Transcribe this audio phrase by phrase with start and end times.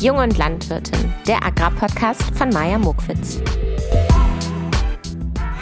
[0.00, 3.40] Jung und Landwirtin, der Agrarpodcast von Maja Mokwitz.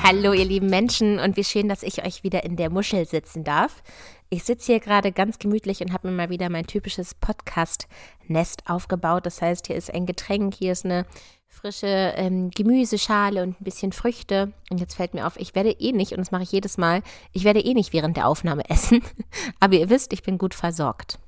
[0.03, 3.45] Hallo ihr lieben Menschen und wie schön, dass ich euch wieder in der Muschel sitzen
[3.45, 3.83] darf.
[4.29, 9.25] Ich sitze hier gerade ganz gemütlich und habe mir mal wieder mein typisches Podcast-Nest aufgebaut.
[9.25, 11.07] Das heißt, hier ist ein Getränk, hier ist eine
[11.49, 14.53] frische ähm, Gemüseschale und ein bisschen Früchte.
[14.69, 17.03] Und jetzt fällt mir auf, ich werde eh nicht, und das mache ich jedes Mal,
[17.33, 19.01] ich werde eh nicht während der Aufnahme essen.
[19.61, 21.19] Aber ihr wisst, ich bin gut versorgt.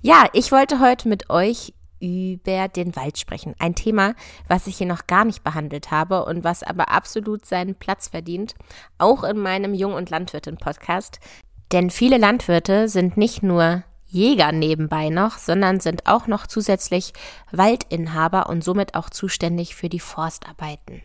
[0.00, 3.54] Ja, ich wollte heute mit euch über den Wald sprechen.
[3.58, 4.14] Ein Thema,
[4.48, 8.54] was ich hier noch gar nicht behandelt habe und was aber absolut seinen Platz verdient,
[8.98, 11.20] auch in meinem Jung- und Landwirtin-Podcast.
[11.70, 17.14] Denn viele Landwirte sind nicht nur Jäger nebenbei noch, sondern sind auch noch zusätzlich
[17.50, 21.02] Waldinhaber und somit auch zuständig für die Forstarbeiten.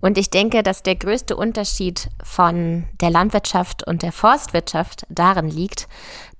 [0.00, 5.88] Und ich denke, dass der größte Unterschied von der Landwirtschaft und der Forstwirtschaft darin liegt,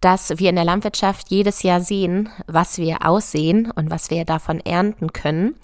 [0.01, 4.61] dass wir in der Landwirtschaft jedes Jahr sehen, was wir aussehen und was wir davon
[4.61, 5.57] ernten können.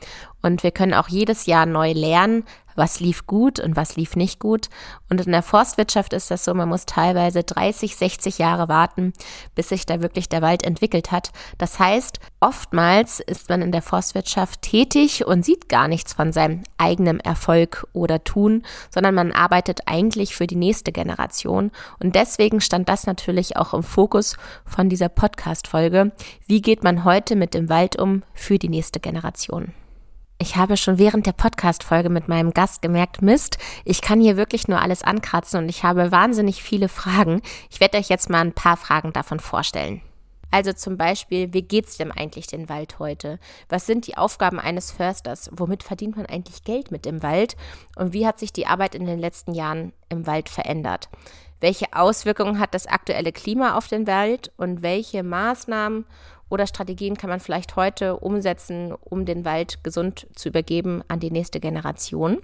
[0.43, 2.45] Und wir können auch jedes Jahr neu lernen,
[2.77, 4.69] was lief gut und was lief nicht gut.
[5.09, 9.13] Und in der Forstwirtschaft ist das so, man muss teilweise 30, 60 Jahre warten,
[9.55, 11.31] bis sich da wirklich der Wald entwickelt hat.
[11.59, 16.63] Das heißt, oftmals ist man in der Forstwirtschaft tätig und sieht gar nichts von seinem
[16.79, 21.71] eigenen Erfolg oder Tun, sondern man arbeitet eigentlich für die nächste Generation.
[21.99, 26.13] Und deswegen stand das natürlich auch im Fokus von dieser Podcast-Folge.
[26.47, 29.73] Wie geht man heute mit dem Wald um für die nächste Generation?
[30.39, 33.57] Ich habe schon während der Podcast-Folge mit meinem Gast gemerkt, Mist,
[33.87, 37.41] ich kann hier wirklich nur alles ankratzen und ich habe wahnsinnig viele Fragen.
[37.71, 40.03] Ich werde euch jetzt mal ein paar Fragen davon vorstellen.
[40.51, 43.39] Also zum Beispiel, wie geht's dem eigentlich den Wald heute?
[43.71, 45.51] Was sind die Aufgaben eines Försters?
[45.53, 47.57] Womit verdient man eigentlich Geld mit dem Wald?
[47.97, 51.09] Und wie hat sich die Arbeit in den letzten Jahren im Wald verändert?
[51.61, 56.05] Welche Auswirkungen hat das aktuelle Klima auf den Wald und welche Maßnahmen
[56.49, 61.31] oder Strategien kann man vielleicht heute umsetzen, um den Wald gesund zu übergeben an die
[61.31, 62.39] nächste Generation?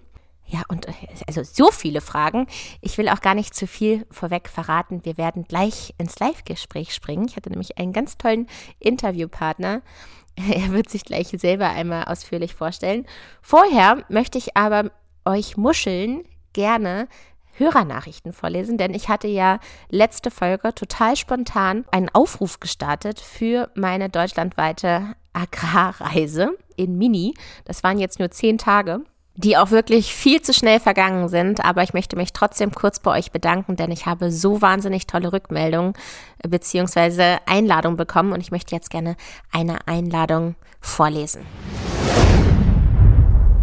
[0.47, 0.93] Ja, und äh,
[1.27, 2.47] also so viele Fragen.
[2.81, 5.05] Ich will auch gar nicht zu viel vorweg verraten.
[5.05, 7.27] Wir werden gleich ins Live-Gespräch springen.
[7.29, 8.47] Ich hatte nämlich einen ganz tollen
[8.79, 9.83] Interviewpartner.
[10.37, 13.07] Er wird sich gleich selber einmal ausführlich vorstellen.
[13.43, 14.91] Vorher möchte ich aber
[15.27, 16.25] euch Muscheln
[16.55, 17.07] gerne
[17.53, 19.59] Hörernachrichten vorlesen, denn ich hatte ja
[19.91, 27.35] letzte Folge total spontan einen Aufruf gestartet für meine deutschlandweite Agrarreise in Mini.
[27.65, 29.03] Das waren jetzt nur zehn Tage
[29.35, 31.65] die auch wirklich viel zu schnell vergangen sind.
[31.65, 35.33] Aber ich möchte mich trotzdem kurz bei euch bedanken, denn ich habe so wahnsinnig tolle
[35.33, 35.95] Rückmeldungen
[36.43, 37.39] äh, bzw.
[37.47, 39.17] Einladungen bekommen und ich möchte jetzt gerne
[39.51, 41.47] eine Einladung vorlesen.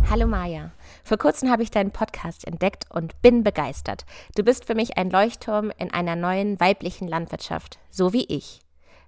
[0.09, 0.71] Hallo Maja.
[1.09, 4.05] Vor kurzem habe ich deinen Podcast entdeckt und bin begeistert.
[4.35, 8.59] Du bist für mich ein Leuchtturm in einer neuen weiblichen Landwirtschaft, so wie ich.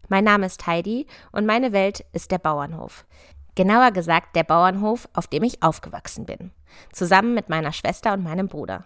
[0.10, 3.06] Mein Name ist Heidi und meine Welt ist der Bauernhof.
[3.54, 6.50] Genauer gesagt der Bauernhof, auf dem ich aufgewachsen bin.
[6.92, 8.86] Zusammen mit meiner Schwester und meinem Bruder.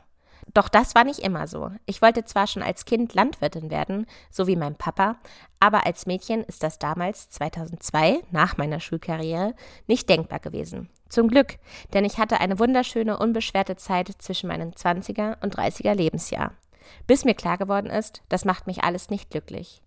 [0.53, 1.71] Doch das war nicht immer so.
[1.85, 5.17] Ich wollte zwar schon als Kind Landwirtin werden, so wie mein Papa,
[5.59, 9.55] aber als Mädchen ist das damals, 2002, nach meiner Schulkarriere,
[9.87, 10.89] nicht denkbar gewesen.
[11.09, 11.57] Zum Glück,
[11.93, 16.53] denn ich hatte eine wunderschöne, unbeschwerte Zeit zwischen meinem 20er und 30er Lebensjahr.
[17.07, 19.81] Bis mir klar geworden ist, das macht mich alles nicht glücklich.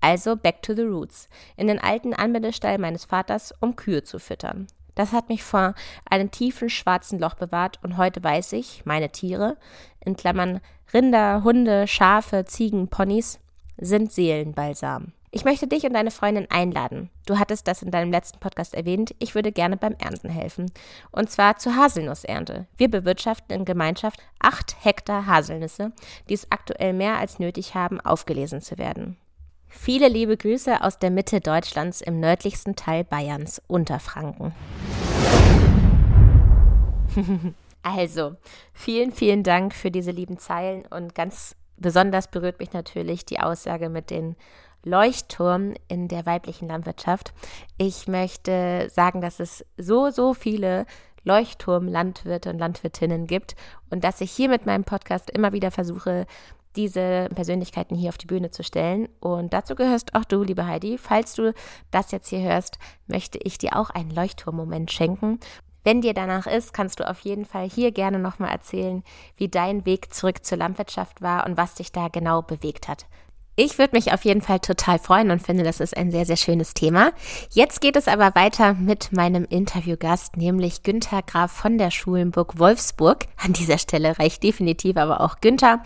[0.00, 4.68] Also back to the roots, in den alten Anbindestall meines Vaters, um Kühe zu füttern.
[4.98, 5.74] Das hat mich vor
[6.10, 9.56] einem tiefen schwarzen Loch bewahrt und heute weiß ich, meine Tiere,
[10.04, 10.60] in Klammern
[10.92, 13.38] Rinder, Hunde, Schafe, Ziegen, Ponys,
[13.76, 15.12] sind Seelenbalsam.
[15.30, 17.10] Ich möchte dich und deine Freundin einladen.
[17.26, 19.14] Du hattest das in deinem letzten Podcast erwähnt.
[19.20, 20.72] Ich würde gerne beim Ernten helfen.
[21.12, 22.66] Und zwar zur Haselnussernte.
[22.76, 25.92] Wir bewirtschaften in Gemeinschaft acht Hektar Haselnüsse,
[26.28, 29.16] die es aktuell mehr als nötig haben, aufgelesen zu werden.
[29.68, 34.54] Viele liebe Grüße aus der Mitte Deutschlands im nördlichsten Teil Bayerns, Unterfranken.
[37.82, 38.36] also,
[38.72, 43.90] vielen, vielen Dank für diese lieben Zeilen und ganz besonders berührt mich natürlich die Aussage
[43.90, 44.36] mit den
[44.84, 47.34] Leuchtturm in der weiblichen Landwirtschaft.
[47.76, 50.86] Ich möchte sagen, dass es so, so viele
[51.24, 53.54] Leuchtturm-Landwirte und Landwirtinnen gibt
[53.90, 56.26] und dass ich hier mit meinem Podcast immer wieder versuche,
[56.76, 59.08] diese Persönlichkeiten hier auf die Bühne zu stellen.
[59.20, 60.98] Und dazu gehörst auch du, liebe Heidi.
[60.98, 61.54] Falls du
[61.90, 65.40] das jetzt hier hörst, möchte ich dir auch einen Leuchtturmmoment schenken.
[65.84, 69.02] Wenn dir danach ist, kannst du auf jeden Fall hier gerne nochmal erzählen,
[69.36, 73.06] wie dein Weg zurück zur Landwirtschaft war und was dich da genau bewegt hat.
[73.60, 76.36] Ich würde mich auf jeden Fall total freuen und finde, das ist ein sehr, sehr
[76.36, 77.10] schönes Thema.
[77.50, 83.26] Jetzt geht es aber weiter mit meinem Interviewgast, nämlich Günther Graf von der Schulenburg Wolfsburg.
[83.36, 85.82] An dieser Stelle reicht definitiv aber auch Günther.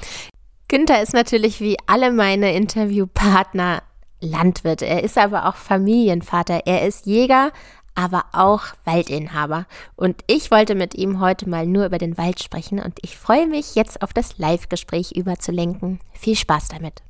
[0.73, 3.83] Günther ist natürlich wie alle meine Interviewpartner
[4.23, 4.81] Landwirt.
[4.81, 6.63] Er ist aber auch Familienvater.
[6.65, 7.53] Er ist Jäger,
[7.95, 9.67] aber auch Waldinhaber.
[9.97, 13.47] Und ich wollte mit ihm heute mal nur über den Wald sprechen und ich freue
[13.47, 16.01] mich jetzt auf das Live-Gespräch überzulenken.
[16.15, 17.03] Viel Spaß damit.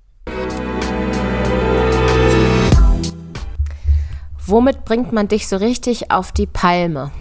[4.45, 7.13] Womit bringt man dich so richtig auf die Palme?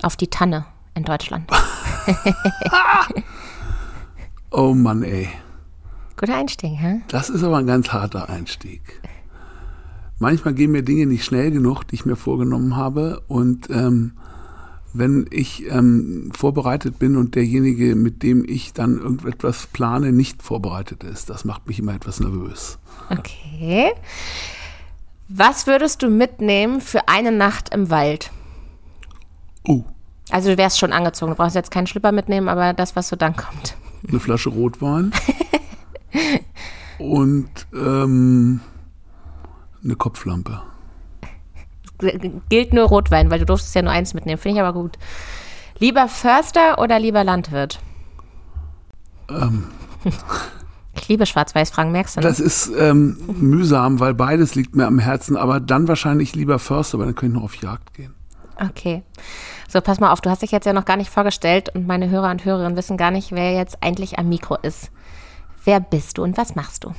[0.00, 1.50] Auf die Tanne in Deutschland.
[4.50, 5.28] oh Mann, ey.
[6.16, 7.00] Guter Einstieg, hä?
[7.08, 9.00] Das ist aber ein ganz harter Einstieg.
[10.18, 13.22] Manchmal gehen mir Dinge nicht schnell genug, die ich mir vorgenommen habe.
[13.28, 14.12] Und ähm,
[14.92, 21.04] wenn ich ähm, vorbereitet bin und derjenige, mit dem ich dann irgendetwas plane, nicht vorbereitet
[21.04, 22.78] ist, das macht mich immer etwas nervös.
[23.10, 23.92] Okay.
[25.28, 28.32] Was würdest du mitnehmen für eine Nacht im Wald?
[29.66, 29.84] Oh.
[30.30, 33.16] Also du wärst schon angezogen, du brauchst jetzt keinen Schlipper mitnehmen, aber das, was so
[33.16, 33.76] dann kommt.
[34.08, 35.12] Eine Flasche Rotwein.
[36.98, 38.60] und ähm,
[39.84, 40.62] eine Kopflampe.
[42.48, 44.38] Gilt nur Rotwein, weil du durftest ja nur eins mitnehmen.
[44.38, 44.98] Finde ich aber gut.
[45.78, 47.80] Lieber Förster oder lieber Landwirt?
[49.28, 49.64] Ähm.
[50.94, 52.20] Ich liebe Schwarz-Weiß-Fragen, merkst du?
[52.20, 52.26] Ne?
[52.26, 56.98] Das ist ähm, mühsam, weil beides liegt mir am Herzen, aber dann wahrscheinlich lieber Förster,
[56.98, 58.14] weil dann könnte ich noch auf Jagd gehen.
[58.60, 59.02] Okay.
[59.70, 62.08] So, pass mal auf, du hast dich jetzt ja noch gar nicht vorgestellt und meine
[62.08, 64.90] Hörer und Hörerinnen wissen gar nicht, wer jetzt eigentlich am Mikro ist.
[65.62, 66.94] Wer bist du und was machst du?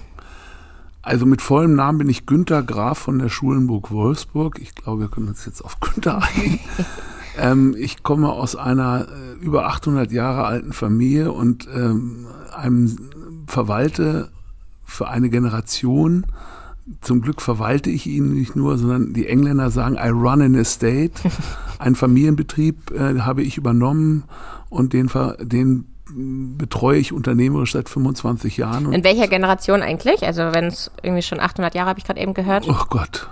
[1.01, 4.60] Also mit vollem Namen bin ich Günter Graf von der Schulenburg Wolfsburg.
[4.62, 6.60] Ich glaube, wir können uns jetzt auf Günter einigen.
[7.39, 13.10] ähm, ich komme aus einer äh, über 800 Jahre alten Familie und ähm, einem
[13.48, 14.30] verwalte
[14.86, 16.27] für eine Generation.
[17.01, 21.12] Zum Glück verwalte ich ihn nicht nur, sondern die Engländer sagen, I run an estate.
[21.80, 24.24] Ein Familienbetrieb äh, habe ich übernommen
[24.69, 25.09] und den,
[25.39, 25.86] den
[26.57, 28.91] betreue ich unternehmerisch seit 25 Jahren.
[28.91, 30.24] In welcher Generation eigentlich?
[30.24, 32.68] Also wenn es irgendwie schon 800 Jahre, habe ich gerade eben gehört.
[32.68, 33.30] Oh Gott.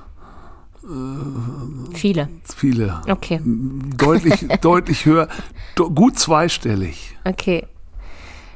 [1.94, 2.30] Viele.
[2.56, 3.02] Viele.
[3.10, 3.42] Okay.
[3.44, 5.28] Deutlich, deutlich höher.
[5.76, 7.18] Gut zweistellig.
[7.26, 7.66] Okay.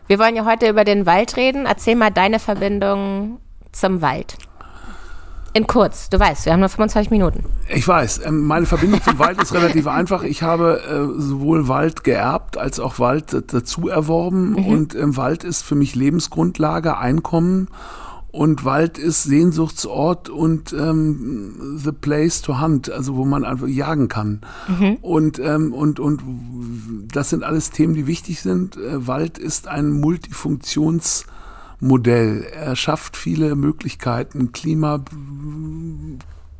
[0.07, 1.65] Wir wollen ja heute über den Wald reden.
[1.65, 3.39] Erzähl mal deine Verbindung
[3.71, 4.37] zum Wald.
[5.53, 7.43] In kurz, du weißt, wir haben nur 25 Minuten.
[7.67, 10.23] Ich weiß, ähm, meine Verbindung zum Wald ist relativ einfach.
[10.23, 14.51] Ich habe äh, sowohl Wald geerbt als auch Wald dazu erworben.
[14.51, 14.65] Mhm.
[14.65, 17.67] Und ähm, Wald ist für mich Lebensgrundlage, Einkommen.
[18.31, 24.07] Und Wald ist Sehnsuchtsort und ähm, the place to hunt, also wo man einfach jagen
[24.07, 24.39] kann.
[24.69, 24.97] Mhm.
[25.01, 26.21] Und, ähm, und, und
[27.11, 28.77] das sind alles Themen, die wichtig sind.
[28.77, 31.25] Äh, Wald ist ein Multifunktions-
[31.81, 32.47] Modell.
[32.53, 35.03] Er schafft viele Möglichkeiten, Klima,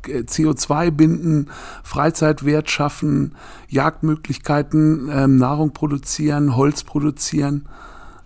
[0.04, 1.50] CO2 binden,
[1.82, 3.34] Freizeitwert schaffen,
[3.68, 7.66] Jagdmöglichkeiten, ähm, Nahrung produzieren, Holz produzieren.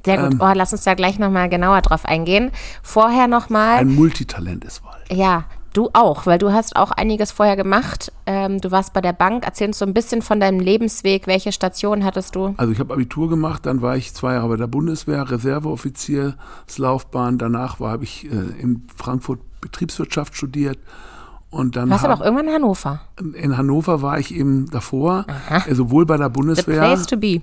[0.04, 0.34] Sehr gut.
[0.34, 2.50] Ähm, oh, lass uns da gleich nochmal genauer drauf eingehen.
[2.82, 3.78] Vorher nochmal.
[3.78, 5.12] Ein Multitalent ist Wald.
[5.12, 5.44] Ja,
[5.76, 8.10] Du auch, weil du hast auch einiges vorher gemacht.
[8.24, 9.44] Ähm, du warst bei der Bank.
[9.44, 11.26] Erzähl uns so ein bisschen von deinem Lebensweg.
[11.26, 12.54] Welche Station hattest du?
[12.56, 17.36] Also ich habe Abitur gemacht, dann war ich zwei Jahre bei der Bundeswehr, Reserveoffizierslaufbahn.
[17.36, 18.28] Danach habe ich äh,
[18.58, 20.78] in Frankfurt Betriebswirtschaft studiert.
[21.50, 23.00] Und dann du warst aber auch irgendwann in Hannover.
[23.34, 25.74] In Hannover war ich eben davor, Aha.
[25.74, 26.96] sowohl bei der Bundeswehr,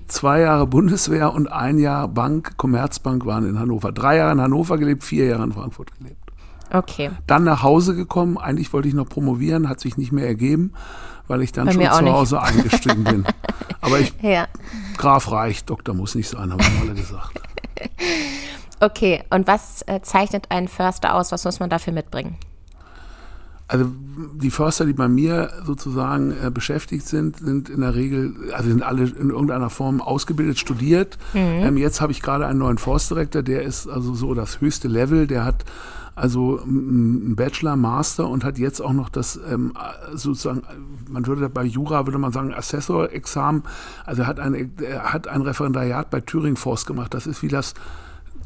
[0.08, 3.92] zwei Jahre Bundeswehr und ein Jahr Bank, Commerzbank waren in Hannover.
[3.92, 6.23] Drei Jahre in Hannover gelebt, vier Jahre in Frankfurt gelebt.
[6.72, 7.10] Okay.
[7.26, 8.38] Dann nach Hause gekommen.
[8.38, 10.72] Eigentlich wollte ich noch promovieren, hat sich nicht mehr ergeben,
[11.28, 13.24] weil ich dann Bei schon zu Hause eingestiegen bin.
[13.80, 14.46] Aber ich, ja.
[14.96, 17.40] Graf reicht, Doktor muss nicht sein, haben wir alle gesagt.
[18.80, 21.32] Okay, und was äh, zeichnet einen Förster aus?
[21.32, 22.36] Was muss man dafür mitbringen?
[23.66, 23.90] Also
[24.34, 28.82] die Förster, die bei mir sozusagen äh, beschäftigt sind, sind in der Regel, also sind
[28.82, 31.16] alle in irgendeiner Form ausgebildet, studiert.
[31.32, 31.40] Mhm.
[31.40, 35.26] Ähm, jetzt habe ich gerade einen neuen Forstdirektor, der ist also so das höchste Level,
[35.26, 35.64] der hat
[36.14, 39.74] also ein Bachelor, Master und hat jetzt auch noch das ähm,
[40.12, 40.62] sozusagen,
[41.08, 43.64] man würde bei Jura würde man sagen Assessor-Examen.
[44.04, 47.14] Also hat ein, er hat ein Referendariat bei Thüringen Forst gemacht.
[47.14, 47.74] Das ist wie das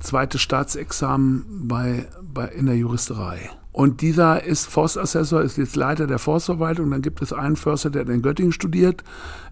[0.00, 3.50] zweite Staatsexamen bei, bei in der Juristerei.
[3.78, 6.90] Und dieser ist Forstassessor, ist jetzt Leiter der Forstverwaltung.
[6.90, 9.04] Dann gibt es einen Förster, der in Göttingen studiert,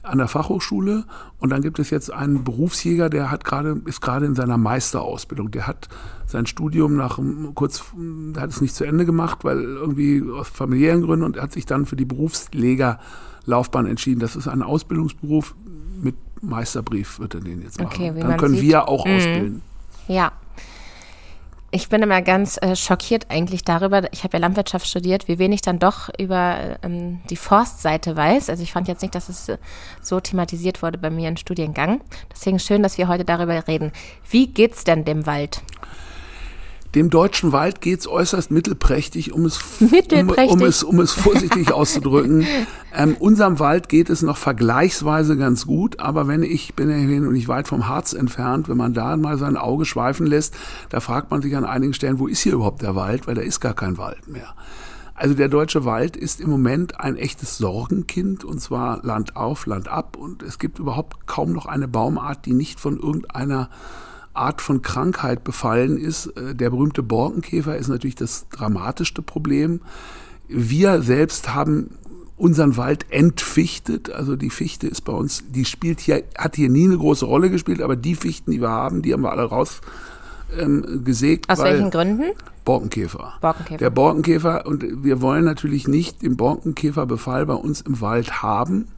[0.03, 1.05] an der Fachhochschule.
[1.39, 5.53] Und dann gibt es jetzt einen Berufsjäger, der hat gerade, ist gerade in seiner Meisterausbildung.
[5.53, 5.89] Der hat
[6.27, 7.21] sein Studium nach
[7.55, 7.85] kurz,
[8.37, 11.65] hat es nicht zu Ende gemacht, weil irgendwie aus familiären Gründen und er hat sich
[11.65, 14.19] dann für die Berufslegerlaufbahn entschieden.
[14.19, 15.55] Das ist ein Ausbildungsberuf
[16.03, 17.93] mit Meisterbrief, wird er den jetzt machen.
[17.95, 18.65] Okay, dann können sieht.
[18.65, 19.17] wir auch mhm.
[19.19, 19.63] ausbilden.
[20.09, 20.33] Ja,
[21.77, 25.61] ich bin immer ganz äh, schockiert eigentlich darüber, ich habe ja Landwirtschaft studiert, wie wenig
[25.61, 28.49] dann doch über ähm, die Forstseite weiß.
[28.49, 29.59] Also ich fand jetzt nicht, dass es äh,
[30.01, 32.01] so thematisiert wurde bei mir im Studiengang.
[32.33, 33.93] Deswegen schön, dass wir heute darüber reden.
[34.29, 35.61] Wie geht's denn dem Wald?
[36.97, 40.51] Dem deutschen Wald geht es äußerst mittelprächtig, um es, mittelprächtig.
[40.51, 42.47] Um, um, es, um es vorsichtig auszudrücken.
[42.99, 47.21] Ähm, unserem Wald geht es noch vergleichsweise ganz gut, aber wenn ich bin ja hier
[47.21, 50.55] nicht weit vom Harz entfernt, wenn man da mal sein Auge schweifen lässt,
[50.89, 53.43] da fragt man sich an einigen Stellen, wo ist hier überhaupt der Wald, weil da
[53.43, 54.55] ist gar kein Wald mehr.
[55.15, 59.89] Also der deutsche Wald ist im Moment ein echtes Sorgenkind und zwar Land auf, Land
[59.89, 63.69] ab und es gibt überhaupt kaum noch eine Baumart, die nicht von irgendeiner
[64.37, 66.27] Art von Krankheit befallen ist.
[66.37, 69.81] Äh, der berühmte Borkenkäfer ist natürlich das dramatischste Problem.
[70.49, 71.91] Wir selbst haben
[72.37, 74.11] unseren Wald entfichtet.
[74.11, 77.51] Also die Fichte ist bei uns, die spielt hier, hat hier nie eine große Rolle
[77.51, 79.81] gespielt, aber die Fichten, die wir haben, die haben wir alle raus
[80.59, 81.49] ähm, gesägt.
[81.49, 82.33] Aus welchen Gründen?
[82.65, 83.35] Borkenkäfer.
[83.41, 83.79] Borkenkäfer.
[83.79, 88.89] Der Borkenkäfer, und wir wollen natürlich nicht den Borkenkäferbefall bei uns im Wald haben.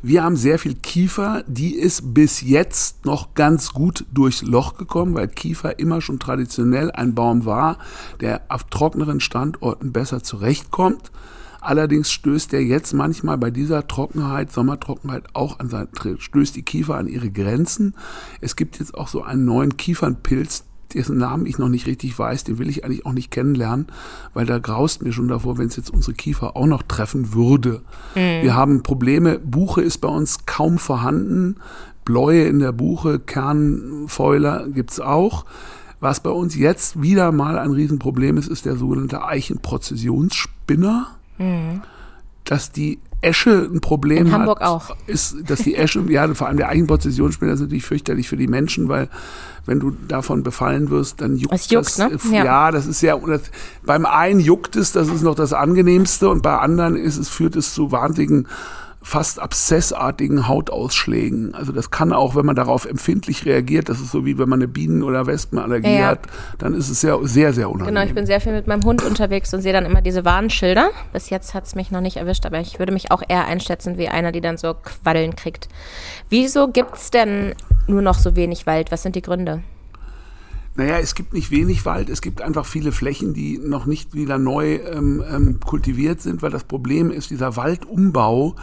[0.00, 5.14] Wir haben sehr viel Kiefer, die ist bis jetzt noch ganz gut durchs Loch gekommen,
[5.14, 7.78] weil Kiefer immer schon traditionell ein Baum war,
[8.20, 11.10] der auf trockneren Standorten besser zurechtkommt.
[11.60, 15.88] Allerdings stößt er jetzt manchmal bei dieser Trockenheit, Sommertrockenheit auch an sein,
[16.18, 17.96] stößt die Kiefer an ihre Grenzen.
[18.40, 20.64] Es gibt jetzt auch so einen neuen Kiefernpilz,
[20.94, 23.86] dessen Namen ich noch nicht richtig weiß, den will ich eigentlich auch nicht kennenlernen,
[24.34, 27.82] weil da graust mir schon davor, wenn es jetzt unsere Kiefer auch noch treffen würde.
[28.14, 28.42] Mhm.
[28.42, 31.56] Wir haben Probleme, Buche ist bei uns kaum vorhanden,
[32.04, 35.44] Bläue in der Buche, Kernfäuler gibt's auch.
[36.00, 41.08] Was bei uns jetzt wieder mal ein Riesenproblem ist, ist der sogenannte Eichenprozessionsspinner.
[41.38, 41.82] Mhm.
[42.44, 44.96] Dass die Esche ein Problem In hat, Hamburg auch.
[45.06, 48.88] ist, dass die Esche, ja, vor allem der Eichenprozessionsspinner ist natürlich fürchterlich für die Menschen,
[48.88, 49.08] weil
[49.66, 51.70] wenn du davon befallen wirst, dann juckt es.
[51.70, 52.24] Juckt, das.
[52.24, 52.36] Ne?
[52.36, 52.44] Ja.
[52.44, 52.70] ja.
[52.70, 53.42] das ist sehr, das,
[53.84, 57.56] beim einen juckt es, das ist noch das angenehmste und bei anderen ist es, führt
[57.56, 58.46] es zu wahnsinnigen
[59.02, 61.54] fast abszessartigen Hautausschlägen.
[61.54, 64.58] Also das kann auch, wenn man darauf empfindlich reagiert, das ist so wie wenn man
[64.58, 66.20] eine Bienen- oder Wespenallergie ja, hat,
[66.58, 67.94] dann ist es sehr, sehr, sehr unangenehm.
[67.94, 70.90] Genau, ich bin sehr viel mit meinem Hund unterwegs und sehe dann immer diese Warnschilder.
[71.12, 73.98] Bis jetzt hat es mich noch nicht erwischt, aber ich würde mich auch eher einschätzen
[73.98, 75.68] wie einer, die dann so Quaddeln kriegt.
[76.28, 77.54] Wieso gibt es denn
[77.86, 78.90] nur noch so wenig Wald?
[78.90, 79.62] Was sind die Gründe?
[80.78, 84.38] Naja, es gibt nicht wenig Wald, es gibt einfach viele Flächen, die noch nicht wieder
[84.38, 88.54] neu ähm, ähm, kultiviert sind, weil das Problem ist, dieser Waldumbau,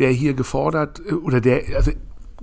[0.00, 1.92] der hier gefordert äh, oder der, also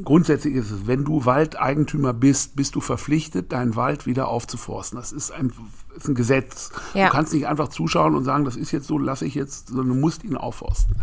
[0.05, 4.97] grundsätzlich ist es, wenn du Waldeigentümer bist, bist du verpflichtet, deinen Wald wieder aufzuforsten.
[4.97, 5.51] Das ist ein,
[5.97, 6.71] ist ein Gesetz.
[6.93, 7.07] Ja.
[7.07, 9.89] Du kannst nicht einfach zuschauen und sagen, das ist jetzt so, lasse ich jetzt, sondern
[9.89, 10.95] du musst ihn aufforsten.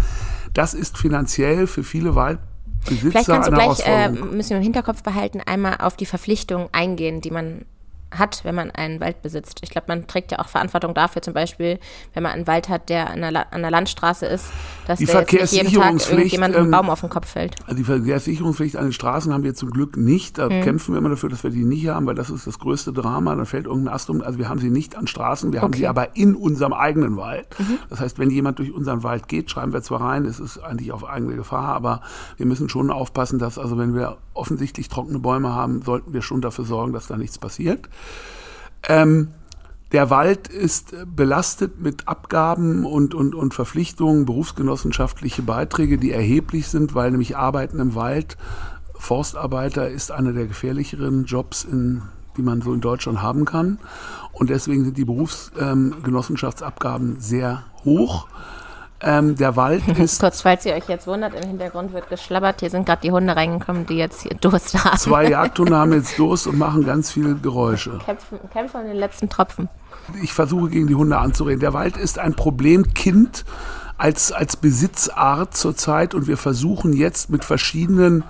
[0.54, 5.02] Das ist finanziell für viele Waldbesitzer Vielleicht kannst du gleich, äh, müssen wir im Hinterkopf
[5.02, 7.66] behalten, einmal auf die Verpflichtung eingehen, die man
[8.10, 9.58] hat, wenn man einen Wald besitzt.
[9.62, 11.78] Ich glaube, man trägt ja auch Verantwortung dafür, zum Beispiel,
[12.14, 14.46] wenn man einen Wald hat, der an der, an der Landstraße ist,
[14.86, 17.56] dass die der jetzt jeden Tag irgendjemand ähm, einen Baum auf den Kopf fällt.
[17.64, 20.38] Also die Verkehrssicherungspflicht an den Straßen haben wir zum Glück nicht.
[20.38, 20.62] Da mhm.
[20.62, 23.34] kämpfen wir immer dafür, dass wir die nicht haben, weil das ist das größte Drama.
[23.34, 24.22] Da fällt irgendein Ast um.
[24.22, 25.78] Also wir haben sie nicht an Straßen, wir haben okay.
[25.78, 27.48] sie aber in unserem eigenen Wald.
[27.58, 27.78] Mhm.
[27.90, 30.92] Das heißt, wenn jemand durch unseren Wald geht, schreiben wir zwar rein, es ist eigentlich
[30.92, 32.02] auf eigene Gefahr, aber
[32.36, 36.40] wir müssen schon aufpassen, dass also wenn wir offensichtlich trockene Bäume haben, sollten wir schon
[36.40, 37.88] dafür sorgen, dass da nichts passiert.
[38.88, 39.28] Ähm,
[39.92, 46.94] der Wald ist belastet mit Abgaben und, und, und Verpflichtungen, berufsgenossenschaftliche Beiträge, die erheblich sind,
[46.94, 48.36] weil nämlich Arbeiten im Wald,
[48.98, 52.02] Forstarbeiter ist einer der gefährlicheren Jobs, in,
[52.36, 53.78] die man so in Deutschland haben kann.
[54.32, 58.26] Und deswegen sind die Berufsgenossenschaftsabgaben sehr hoch.
[59.02, 60.20] Ähm, der Wald ist.
[60.20, 62.60] Kurz, falls ihr euch jetzt wundert, im Hintergrund wird geschlabbert.
[62.60, 64.96] Hier sind gerade die Hunde reingekommen, die jetzt hier Durst haben.
[64.96, 67.98] Zwei Jagdhunde haben jetzt Durst und machen ganz viel Geräusche.
[68.04, 69.68] Kämpfen, kämpfen an den letzten Tropfen.
[70.22, 71.60] Ich versuche gegen die Hunde anzureden.
[71.60, 73.44] Der Wald ist ein Problemkind
[73.98, 78.24] als, als Besitzart zurzeit und wir versuchen jetzt mit verschiedenen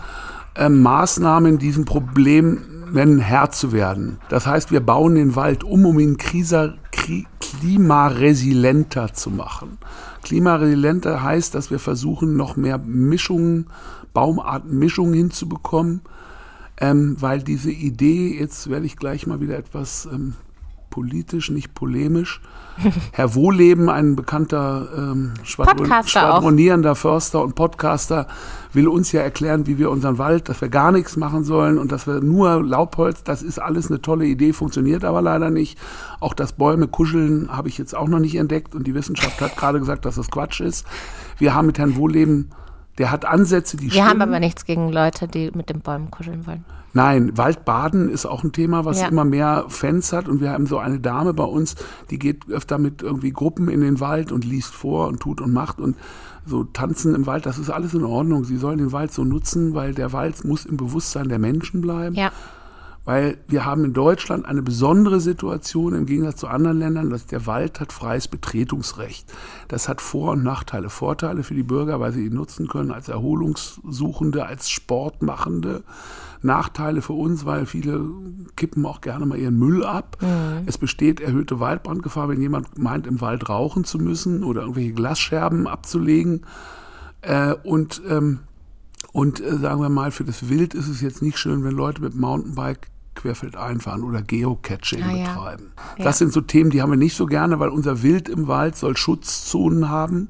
[0.54, 4.20] äh, Maßnahmen diesem Problem Herr zu werden.
[4.28, 9.78] Das heißt, wir bauen den Wald um, um ihn klimaresilienter zu machen.
[10.26, 13.68] Klimaresilienter heißt, dass wir versuchen, noch mehr Mischungen,
[14.12, 16.00] Baumartenmischungen hinzubekommen,
[16.78, 20.34] ähm, weil diese Idee, jetzt werde ich gleich mal wieder etwas ähm,
[20.96, 22.40] politisch, nicht polemisch.
[23.12, 26.96] Herr Wohleben, ein bekannter ähm, Schwadron schwadronierender auch.
[26.96, 28.26] Förster und Podcaster,
[28.72, 31.92] will uns ja erklären, wie wir unseren Wald, dass wir gar nichts machen sollen und
[31.92, 35.78] dass wir nur Laubholz, das ist alles eine tolle Idee, funktioniert aber leider nicht.
[36.18, 39.54] Auch das Bäume kuscheln habe ich jetzt auch noch nicht entdeckt und die Wissenschaft hat
[39.58, 40.86] gerade gesagt, dass das Quatsch ist.
[41.36, 42.50] Wir haben mit Herrn Wohleben
[42.98, 44.08] der hat Ansätze, die Wir stimmen.
[44.08, 46.64] haben aber nichts gegen Leute, die mit den Bäumen kuscheln wollen.
[46.92, 49.08] Nein, Waldbaden ist auch ein Thema, was ja.
[49.08, 50.28] immer mehr Fans hat.
[50.28, 51.76] Und wir haben so eine Dame bei uns,
[52.10, 55.52] die geht öfter mit irgendwie Gruppen in den Wald und liest vor und tut und
[55.52, 55.96] macht und
[56.46, 57.44] so tanzen im Wald.
[57.44, 58.44] Das ist alles in Ordnung.
[58.44, 62.14] Sie sollen den Wald so nutzen, weil der Wald muss im Bewusstsein der Menschen bleiben.
[62.14, 62.32] Ja.
[63.04, 67.46] weil wir haben in Deutschland eine besondere Situation im Gegensatz zu anderen Ländern, dass der
[67.46, 69.32] Wald hat freies Betretungsrecht.
[69.68, 70.90] Das hat Vor- und Nachteile.
[70.90, 75.84] Vorteile für die Bürger, weil sie ihn nutzen können als Erholungssuchende, als Sportmachende.
[76.46, 78.04] Nachteile für uns, weil viele
[78.56, 80.16] kippen auch gerne mal ihren Müll ab.
[80.20, 80.62] Mhm.
[80.66, 85.66] Es besteht erhöhte Waldbrandgefahr, wenn jemand meint, im Wald rauchen zu müssen oder irgendwelche Glasscherben
[85.66, 86.46] abzulegen.
[87.20, 88.40] Äh, und ähm,
[89.12, 92.02] und äh, sagen wir mal, für das Wild ist es jetzt nicht schön, wenn Leute
[92.02, 95.72] mit Mountainbike querfeld einfahren oder Geocaching ah, betreiben.
[95.96, 96.04] Ja.
[96.04, 98.76] Das sind so Themen, die haben wir nicht so gerne, weil unser Wild im Wald
[98.76, 100.28] soll Schutzzonen haben,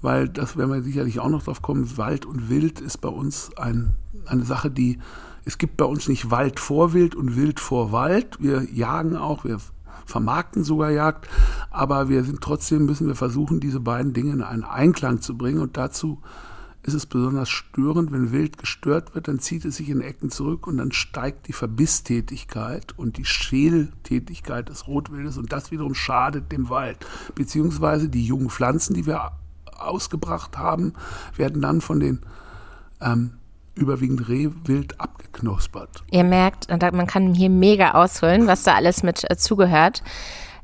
[0.00, 1.98] weil das werden wir sicherlich auch noch drauf kommen.
[1.98, 4.98] Wald und Wild ist bei uns ein, eine Sache, die
[5.46, 8.36] es gibt bei uns nicht Wald vor Wild und Wild vor Wald.
[8.40, 9.58] Wir jagen auch, wir
[10.04, 11.28] vermarkten sogar Jagd,
[11.70, 15.60] aber wir sind trotzdem müssen wir versuchen, diese beiden Dinge in einen Einklang zu bringen
[15.60, 16.20] und dazu
[16.82, 20.66] ist es besonders störend, wenn Wild gestört wird, dann zieht es sich in Ecken zurück
[20.66, 26.68] und dann steigt die Verbisstätigkeit und die Schältätigkeit des Rotwildes und das wiederum schadet dem
[26.70, 26.98] Wald.
[27.34, 29.32] Beziehungsweise die jungen Pflanzen, die wir
[29.76, 30.92] ausgebracht haben,
[31.36, 32.20] werden dann von den
[33.00, 33.32] ähm,
[33.76, 36.02] überwiegend Rehwild abgeknuspert.
[36.10, 40.02] Ihr merkt, man kann hier mega ausholen, was da alles mit äh, zugehört.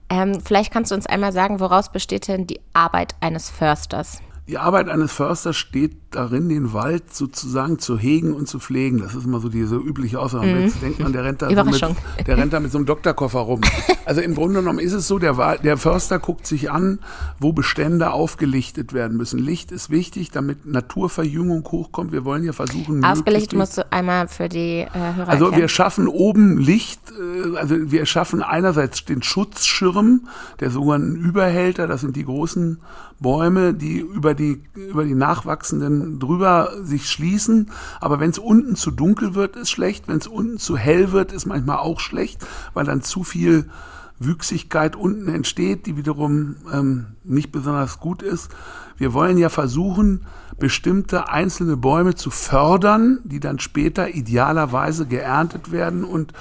[0.08, 4.20] Ähm, vielleicht kannst du uns einmal sagen, woraus besteht denn die Arbeit eines Försters?
[4.48, 8.98] Die Arbeit eines Försters steht darin, den Wald sozusagen zu hegen und zu pflegen.
[8.98, 10.46] Das ist immer so diese übliche Aussage.
[10.52, 10.60] Mhm.
[10.62, 13.40] Jetzt denkt man, der rennt, da so mit, der rennt da mit so einem Doktorkoffer
[13.40, 13.60] rum.
[14.04, 16.98] Also im Grunde genommen ist es so, der, der Förster guckt sich an,
[17.38, 19.38] wo Bestände aufgelichtet werden müssen.
[19.38, 22.10] Licht ist wichtig, damit Naturverjüngung hochkommt.
[22.10, 23.04] Wir wollen ja versuchen...
[23.04, 25.62] Aufgelichtet musst du einmal für die äh, Hörer Also erklären.
[25.62, 30.26] wir schaffen oben Licht, äh, also wir schaffen einerseits den Schutzschirm,
[30.58, 32.80] der sogenannten Überhälter, das sind die großen
[33.22, 37.70] Bäume, die über die, über die nachwachsenden drüber sich schließen.
[38.00, 40.08] Aber wenn es unten zu dunkel wird, ist schlecht.
[40.08, 43.70] Wenn es unten zu hell wird, ist manchmal auch schlecht, weil dann zu viel
[44.18, 48.50] Wüchsigkeit unten entsteht, die wiederum ähm, nicht besonders gut ist.
[48.96, 50.26] Wir wollen ja versuchen,
[50.58, 56.32] bestimmte einzelne Bäume zu fördern, die dann später idealerweise geerntet werden und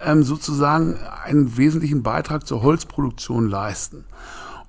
[0.00, 4.04] ähm, sozusagen einen wesentlichen Beitrag zur Holzproduktion leisten.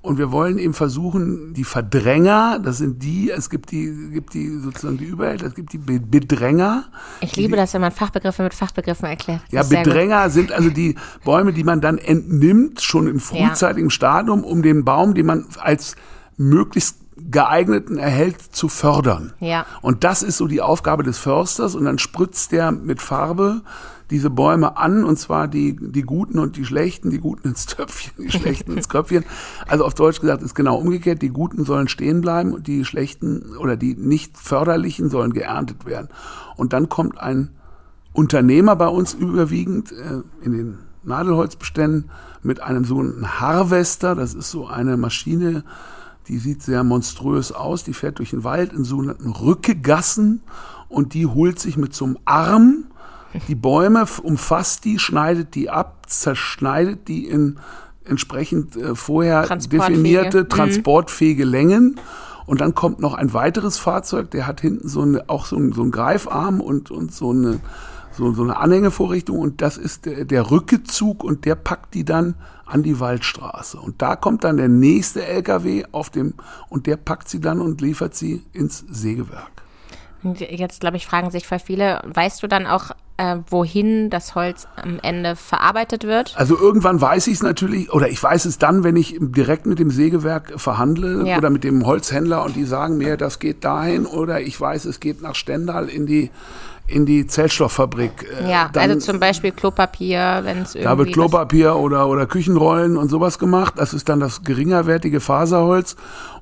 [0.01, 4.47] Und wir wollen eben versuchen, die Verdränger, das sind die, es gibt die, gibt die
[4.59, 6.85] sozusagen die Überhälter, es gibt die Bedränger.
[7.19, 9.41] Ich liebe das, wenn man Fachbegriffe mit Fachbegriffen erklärt.
[9.51, 13.91] Ja, Bedränger sind also die Bäume, die man dann entnimmt, schon im frühzeitigen ja.
[13.91, 15.97] Stadium, um den Baum, den man als
[16.38, 16.95] möglichst
[17.29, 19.33] geeigneten erhält, zu fördern.
[19.41, 19.65] Ja.
[19.81, 23.63] Und das ist so die Aufgabe des Försters und dann spritzt der mit Farbe
[24.10, 28.26] diese Bäume an, und zwar die, die Guten und die Schlechten, die Guten ins Töpfchen,
[28.26, 29.24] die Schlechten ins Köpfchen.
[29.67, 33.56] Also auf Deutsch gesagt ist genau umgekehrt, die Guten sollen stehen bleiben und die Schlechten
[33.58, 36.10] oder die nicht förderlichen sollen geerntet werden.
[36.56, 37.50] Und dann kommt ein
[38.13, 42.10] Unternehmer bei uns überwiegend äh, in den Nadelholzbeständen
[42.41, 45.63] mit einem sogenannten Harvester, das ist so eine Maschine,
[46.28, 50.41] die sieht sehr monströs aus, die fährt durch den Wald in sogenannten Rückegassen
[50.88, 52.86] und die holt sich mit so einem Arm
[53.47, 57.59] die Bäume, umfasst die, schneidet die ab, zerschneidet die in
[58.05, 60.49] entsprechend äh, vorher definierte, mhm.
[60.49, 61.51] transportfähige mhm.
[61.51, 61.99] Längen.
[62.45, 65.71] Und dann kommt noch ein weiteres Fahrzeug, der hat hinten so eine, auch so, ein,
[65.71, 67.59] so einen Greifarm und, und so eine,
[68.11, 69.37] so, so eine Anhängevorrichtung.
[69.37, 72.33] Und das ist der, der Rückezug und der packt die dann
[72.65, 73.79] an die Waldstraße.
[73.79, 76.33] Und da kommt dann der nächste LKW auf dem,
[76.69, 79.51] und der packt sie dann und liefert sie ins Sägewerk.
[80.23, 84.34] Und jetzt, glaube ich, fragen sich voll viele, weißt du dann auch, äh, wohin das
[84.34, 86.34] Holz am Ende verarbeitet wird?
[86.38, 89.77] Also irgendwann weiß ich es natürlich, oder ich weiß es dann, wenn ich direkt mit
[89.77, 91.38] dem Sägewerk verhandle ja.
[91.38, 95.01] oder mit dem Holzhändler und die sagen mir, das geht dahin, oder ich weiß, es
[95.01, 96.32] geht nach Stendal in die
[96.89, 98.25] in die Zellstofffabrik.
[98.41, 100.84] Äh, ja, dann, also zum Beispiel Klopapier, wenn es irgendwie.
[100.84, 103.75] Da wird Klopapier oder, oder Küchenrollen und sowas gemacht.
[103.77, 105.95] Das ist dann das geringerwertige Faserholz.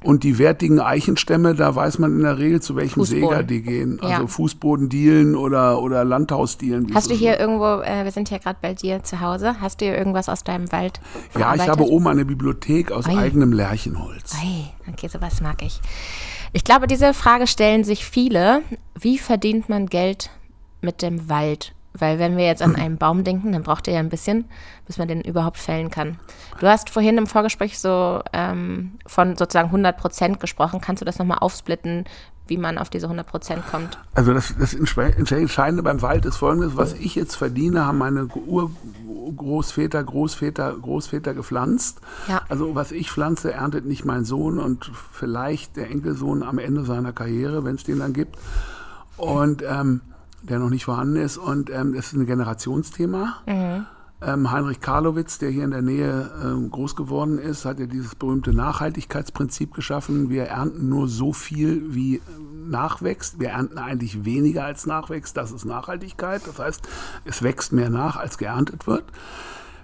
[0.04, 3.30] Und die wertigen Eichenstämme, da weiß man in der Regel, zu welchem Fußboden.
[3.30, 4.00] Säger die gehen.
[4.00, 4.28] Also ja.
[4.28, 6.67] Fußbodendielen oder, oder Landhausdielen.
[6.94, 9.86] Hast du hier irgendwo, äh, wir sind ja gerade bei dir zu Hause, hast du
[9.86, 11.00] hier irgendwas aus deinem Wald?
[11.38, 13.18] Ja, ich habe oben eine Bibliothek aus Ei.
[13.18, 14.36] eigenem Lärchenholz.
[14.36, 15.80] Ei, okay, sowas mag ich.
[16.54, 18.62] Ich glaube, diese Frage stellen sich viele.
[19.00, 20.30] Wie verdient man Geld
[20.82, 21.74] mit dem Wald?
[21.94, 24.46] Weil wenn wir jetzt an einen Baum denken, dann braucht er ja ein bisschen,
[24.86, 26.20] bis man den überhaupt fällen kann.
[26.60, 30.82] Du hast vorhin im Vorgespräch so ähm, von sozusagen 100 Prozent gesprochen.
[30.82, 32.06] Kannst du das nochmal aufsplitten,
[32.48, 33.98] wie man auf diese 100 Prozent kommt?
[34.14, 40.04] Also das, das Entscheidende beim Wald ist folgendes, was ich jetzt verdiene, haben meine Urgroßväter,
[40.04, 42.02] Großväter, Großväter gepflanzt.
[42.28, 42.42] Ja.
[42.50, 47.14] Also was ich pflanze, erntet nicht mein Sohn und vielleicht der Enkelsohn am Ende seiner
[47.14, 48.38] Karriere, wenn es den dann gibt.
[49.18, 50.02] Und ähm,
[50.44, 51.38] der noch nicht vorhanden ist.
[51.38, 53.42] Und ähm, es ist ein Generationsthema.
[54.20, 58.16] Ähm, Heinrich Karlowitz, der hier in der Nähe ähm, groß geworden ist, hat ja dieses
[58.16, 60.30] berühmte Nachhaltigkeitsprinzip geschaffen.
[60.30, 63.40] Wir ernten nur so viel, wie ähm, nachwächst.
[63.40, 65.38] Wir ernten eigentlich weniger als nachwächst.
[65.38, 66.42] Das ist Nachhaltigkeit.
[66.48, 66.88] Das heißt,
[67.26, 69.06] es wächst mehr nach, als geerntet wird.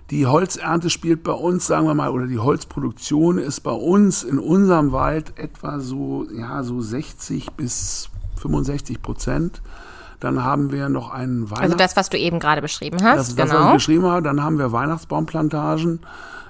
[0.09, 4.39] Die Holzernte spielt bei uns, sagen wir mal, oder die Holzproduktion ist bei uns in
[4.39, 9.61] unserem Wald etwa so, ja, so 60 bis 65 Prozent.
[10.23, 11.63] Dann haben wir noch einen Weihnachts...
[11.63, 13.67] Also das, was du eben gerade beschrieben hast, das ist das, was genau.
[13.67, 14.21] ich beschrieben habe.
[14.21, 15.99] Dann haben wir Weihnachtsbaumplantagen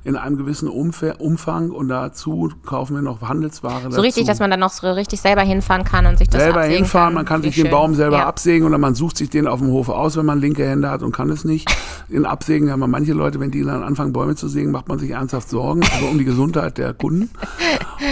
[0.05, 3.83] in einem gewissen Umfe Umfang und dazu kaufen wir noch Handelsware.
[3.83, 4.01] so dazu.
[4.01, 7.07] richtig, dass man dann noch so richtig selber hinfahren kann und sich das selber hinfahren,
[7.09, 7.13] kann.
[7.13, 7.71] man kann Wie sich den schön.
[7.71, 8.27] Baum selber ja.
[8.27, 11.03] absägen oder man sucht sich den auf dem Hof aus, wenn man linke Hände hat
[11.03, 11.69] und kann es nicht.
[12.09, 14.99] In Absägen haben wir manche Leute, wenn die dann anfangen, Bäume zu sägen, macht man
[14.99, 17.29] sich ernsthaft Sorgen, also um die Gesundheit der Kunden.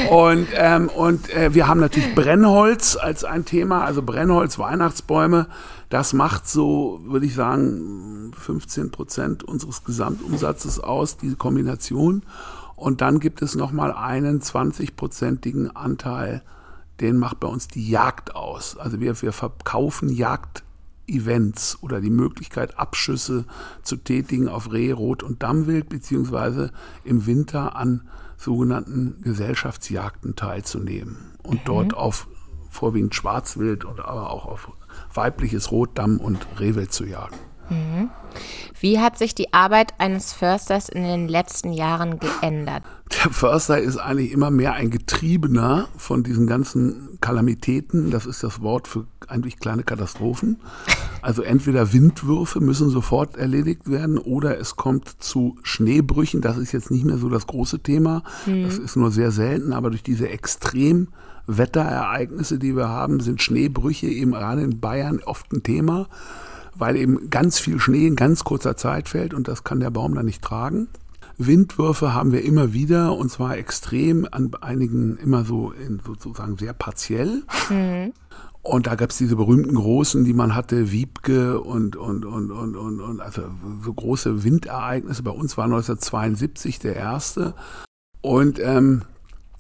[0.10, 5.48] Und, ähm, und äh, wir haben natürlich Brennholz als ein Thema, also Brennholz, Weihnachtsbäume.
[5.92, 12.24] Das macht so, würde ich sagen, 15 Prozent unseres Gesamtumsatzes aus, diese Kombination.
[12.78, 16.44] Und dann gibt es nochmal einen 20-prozentigen Anteil,
[17.02, 18.78] den macht bei uns die Jagd aus.
[18.78, 23.44] Also wir, wir verkaufen Jagdevents oder die Möglichkeit, Abschüsse
[23.84, 26.72] zu tätigen auf Reh, Rot und Dammwild, beziehungsweise
[27.04, 32.28] im Winter an sogenannten Gesellschaftsjagden teilzunehmen und dort auf
[32.72, 34.72] vorwiegend Schwarzwild und aber auch auf
[35.14, 37.36] weibliches Rot, Damm und Rehwild zu jagen.
[38.80, 42.84] Wie hat sich die Arbeit eines Försters in den letzten Jahren geändert?
[43.24, 48.10] Der Förster ist eigentlich immer mehr ein Getriebener von diesen ganzen Kalamitäten.
[48.12, 50.58] Das ist das Wort für eigentlich kleine Katastrophen.
[51.22, 56.42] Also entweder Windwürfe müssen sofort erledigt werden oder es kommt zu Schneebrüchen.
[56.42, 58.24] Das ist jetzt nicht mehr so das große Thema.
[58.46, 60.28] Das ist nur sehr selten, aber durch diese
[61.52, 66.08] Extremwetterereignisse, die wir haben, sind Schneebrüche eben gerade in Bayern oft ein Thema,
[66.76, 70.16] weil eben ganz viel Schnee in ganz kurzer Zeit fällt und das kann der Baum
[70.16, 70.88] dann nicht tragen.
[71.38, 76.74] Windwürfe haben wir immer wieder und zwar extrem, an einigen immer so in, sozusagen sehr
[76.74, 77.44] partiell.
[78.64, 82.76] Und da gab es diese berühmten großen, die man hatte, Wiebke und, und, und, und,
[82.76, 83.42] und, und also
[83.84, 85.24] so große Windereignisse.
[85.24, 87.56] Bei uns war 1972 der erste.
[88.22, 89.02] Und ähm,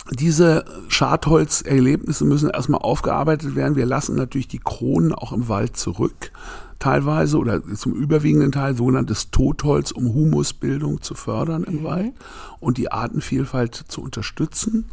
[0.10, 3.76] diese Schadholzerlebnisse müssen erstmal aufgearbeitet werden.
[3.76, 6.32] Wir lassen natürlich die Kronen auch im Wald zurück,
[6.80, 12.14] teilweise oder zum überwiegenden Teil sogenanntes Totholz, um Humusbildung zu fördern im Wald
[12.60, 14.86] und die Artenvielfalt zu unterstützen.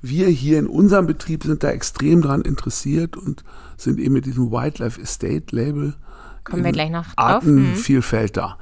[0.00, 3.42] Wir hier in unserem Betrieb sind da extrem dran interessiert und
[3.76, 5.94] sind eben mit diesem Wildlife Estate Label
[6.44, 7.42] Kommen wir gleich noch drauf.
[7.42, 7.58] Mhm.
[7.58, 8.58] Artenvielfalt da.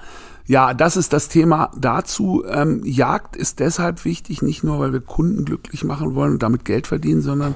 [0.46, 2.44] Ja, das ist das Thema dazu.
[2.46, 6.64] Ähm, Jagd ist deshalb wichtig, nicht nur, weil wir Kunden glücklich machen wollen und damit
[6.64, 7.54] Geld verdienen, sondern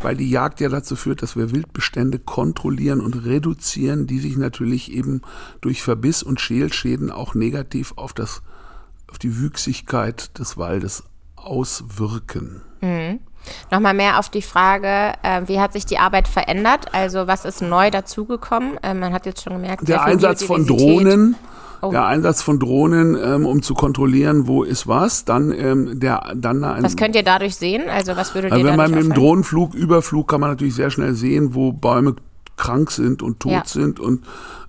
[0.00, 4.92] weil die Jagd ja dazu führt, dass wir Wildbestände kontrollieren und reduzieren, die sich natürlich
[4.92, 5.22] eben
[5.60, 8.42] durch Verbiss und Schälschäden auch negativ auf das,
[9.10, 11.02] auf die Wüchsigkeit des Waldes
[11.34, 12.62] auswirken.
[13.70, 16.86] Nochmal mehr auf die Frage, äh, wie hat sich die Arbeit verändert?
[16.92, 18.78] Also was ist neu dazugekommen?
[18.82, 20.66] Äh, man hat jetzt schon gemerkt, Der Einsatz von.
[20.66, 21.36] Drohnen,
[21.80, 21.92] Oh.
[21.92, 26.64] der Einsatz von Drohnen, ähm, um zu kontrollieren, wo ist was, dann ähm, der dann
[26.64, 27.88] ein Was könnt ihr dadurch sehen?
[27.88, 29.14] Also was würdet Also ihr wenn man mit dem?
[29.14, 32.16] Drohnenflug, Überflug, kann man natürlich sehr schnell sehen, wo Bäume
[32.56, 33.62] krank sind und tot Ja.
[33.64, 34.24] sind und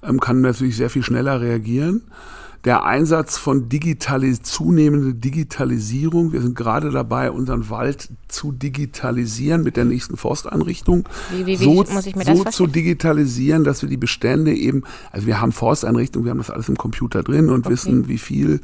[0.08, 2.04] ähm, kann natürlich sehr viel schneller reagieren.
[2.66, 6.34] Der Einsatz von digitalis zunehmende Digitalisierung.
[6.34, 11.08] Wir sind gerade dabei, unseren Wald zu digitalisieren mit der nächsten Forsteinrichtung.
[11.32, 14.54] Wie- wie- wie so muss ich mir das so zu digitalisieren, dass wir die Bestände
[14.54, 18.18] eben, also wir haben Forsteinrichtungen, wir haben das alles im Computer drin und wissen, wie
[18.18, 18.60] viel.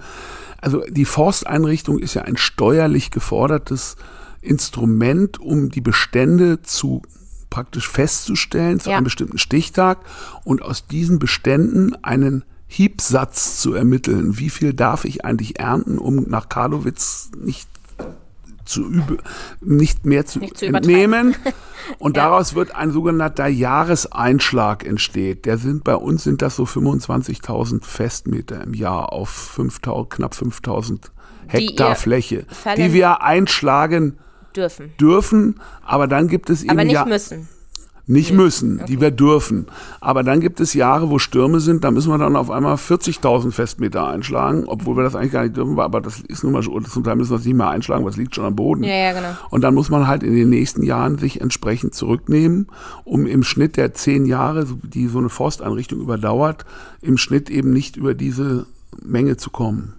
[0.59, 3.95] Also die Forsteinrichtung ist ja ein steuerlich gefordertes
[4.41, 7.01] Instrument, um die Bestände zu
[7.49, 8.97] praktisch festzustellen zu Ja.
[8.97, 9.99] einem bestimmten Stichtag
[10.43, 14.37] und aus diesen Beständen einen Hiebsatz zu ermitteln.
[14.37, 17.69] Wie viel darf ich eigentlich ernten, um nach Karlowitz nicht
[18.65, 19.17] zu übe,
[19.61, 21.35] nicht mehr zu, Nicht zu entnehmen.
[21.99, 25.45] Und daraus wird ein sogenannter Jahreseinschlag entsteht.
[25.45, 30.99] Der sind bei uns sind das so 25.000 Festmeter im Jahr auf 5.000, knapp 5.000
[30.99, 34.17] Die Hektar ihr Fläche, die wir einschlagen
[34.55, 34.93] dürfen.
[34.99, 37.47] dürfen, aber dann gibt es eben Aber nicht ja, müssen.
[38.07, 39.65] Nicht müssen, die wir dürfen.
[39.99, 43.51] Aber dann gibt es Jahre, wo Stürme sind, da müssen wir dann auf einmal 40.000
[43.51, 46.79] Festmeter einschlagen, obwohl wir das eigentlich gar nicht dürfen, aber das ist nun mal so,
[46.79, 48.83] zum Teil müssen wir das nicht mehr einschlagen, weil es liegt schon am Boden.
[48.83, 49.29] Ja, ja, genau.
[49.49, 52.67] Und dann muss man halt in den nächsten Jahren sich entsprechend zurücknehmen,
[53.03, 56.65] um im Schnitt der zehn Jahre, die so eine Forsteinrichtung überdauert,
[57.01, 58.65] im Schnitt eben nicht über diese
[59.03, 59.93] Menge zu kommen.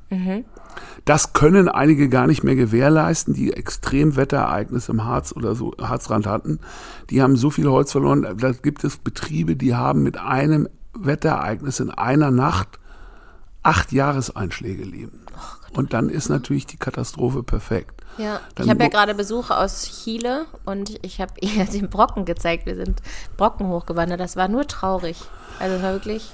[1.05, 6.61] Das können einige gar nicht mehr gewährleisten, die Extremwetterereignisse im Harz oder so Harzrand hatten.
[7.11, 8.27] Die haben so viel Holz verloren.
[8.39, 12.79] Da gibt es Betriebe, die haben mit einem Wetterereignis in einer Nacht
[13.63, 15.23] acht Jahreseinschläge leben.
[15.73, 18.03] Und dann ist natürlich die Katastrophe perfekt.
[18.19, 22.25] Ja, dann ich habe ja gerade Besuch aus Chile und ich habe ihr den Brocken
[22.25, 22.67] gezeigt.
[22.67, 23.03] Wir sind
[23.37, 24.21] Brocken hochgewandert.
[24.21, 25.19] Das war nur traurig.
[25.59, 26.31] Also wirklich.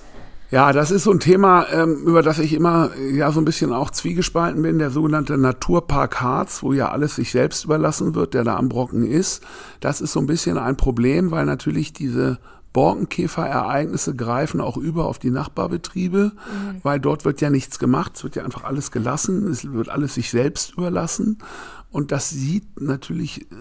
[0.53, 3.73] Ja, das ist so ein Thema, ähm, über das ich immer ja so ein bisschen
[3.73, 8.45] auch zwiegespalten bin, der sogenannte Naturpark Harz, wo ja alles sich selbst überlassen wird, der
[8.45, 9.43] da am Brocken ist.
[9.81, 12.39] Das ist so ein bisschen ein Problem, weil natürlich diese
[12.75, 16.81] Borkenkäferereignisse greifen auch über auf die Nachbarbetriebe, mhm.
[16.83, 20.13] weil dort wird ja nichts gemacht, es wird ja einfach alles gelassen, es wird alles
[20.13, 21.39] sich selbst überlassen
[21.91, 23.55] und das sieht natürlich äh,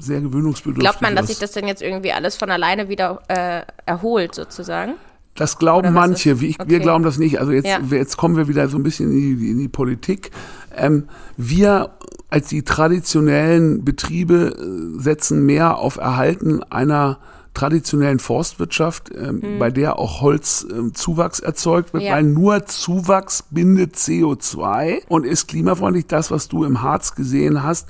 [0.00, 3.62] sehr gewöhnungsbedürftig Glaubt man, dass sich das denn jetzt irgendwie alles von alleine wieder äh,
[3.86, 4.94] erholt sozusagen?
[5.34, 6.68] Das glauben manche, ich, okay.
[6.68, 7.40] wir glauben das nicht.
[7.40, 7.80] Also jetzt, ja.
[7.90, 10.30] jetzt kommen wir wieder so ein bisschen in die, in die Politik.
[10.76, 11.04] Ähm,
[11.36, 11.90] wir
[12.28, 17.18] als die traditionellen Betriebe äh, setzen mehr auf Erhalten einer
[17.54, 19.58] traditionellen Forstwirtschaft, ähm, mhm.
[19.58, 22.14] bei der auch Holzzuwachs ähm, erzeugt wird, ja.
[22.14, 26.06] weil nur Zuwachs bindet CO2 und ist klimafreundlich.
[26.06, 27.88] Das, was du im Harz gesehen hast,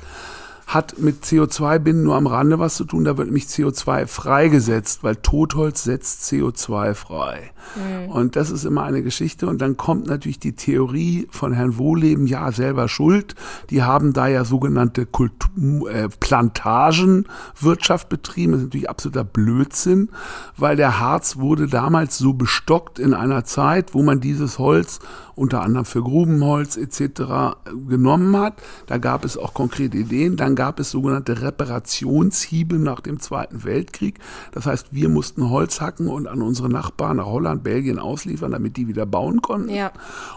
[0.72, 3.04] hat mit CO2-Binden nur am Rande was zu tun.
[3.04, 7.52] Da wird nämlich CO2 freigesetzt, weil Totholz setzt CO2 frei.
[7.76, 8.10] Mhm.
[8.10, 9.46] Und das ist immer eine Geschichte.
[9.46, 13.34] Und dann kommt natürlich die Theorie von Herrn Wohleben, ja, selber schuld.
[13.70, 18.52] Die haben da ja sogenannte Kultur, äh, Plantagenwirtschaft betrieben.
[18.52, 20.10] Das ist natürlich absoluter Blödsinn,
[20.56, 25.00] weil der Harz wurde damals so bestockt in einer Zeit, wo man dieses Holz
[25.34, 27.56] unter anderem für Grubenholz etc.
[27.88, 28.54] genommen hat.
[28.86, 30.36] Da gab es auch konkrete Ideen.
[30.36, 34.18] Dann gab es sogenannte Reparationshiebe nach dem Zweiten Weltkrieg.
[34.52, 38.76] Das heißt, wir mussten Holz hacken und an unsere Nachbarn nach Holland, Belgien ausliefern, damit
[38.76, 39.70] die wieder bauen konnten.
[39.70, 39.92] Ja.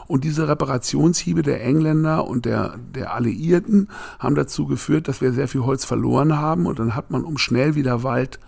[0.08, 5.48] Und diese Reparationshiebe der Engländer und der, der Alliierten haben dazu geführt, dass wir sehr
[5.48, 6.66] viel Holz verloren haben.
[6.66, 8.40] Und dann hat man, um schnell wieder Wald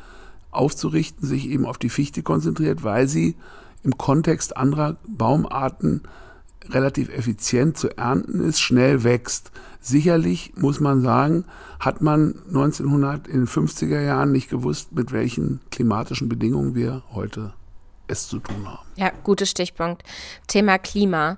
[0.52, 3.36] aufzurichten, sich eben auf die Fichte konzentriert, weil sie
[3.84, 6.02] im Kontext anderer Baumarten
[6.70, 9.52] relativ effizient zu ernten ist, schnell wächst.
[9.80, 11.46] Sicherlich muss man sagen,
[11.80, 17.54] hat man 1900 in den 50er Jahren nicht gewusst, mit welchen klimatischen Bedingungen wir heute
[18.08, 18.86] es zu tun haben.
[18.96, 20.04] Ja, guter Stichpunkt.
[20.48, 21.38] Thema Klima.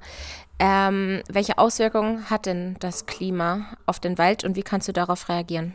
[0.59, 5.29] Ähm, welche Auswirkungen hat denn das Klima auf den Wald und wie kannst du darauf
[5.29, 5.73] reagieren?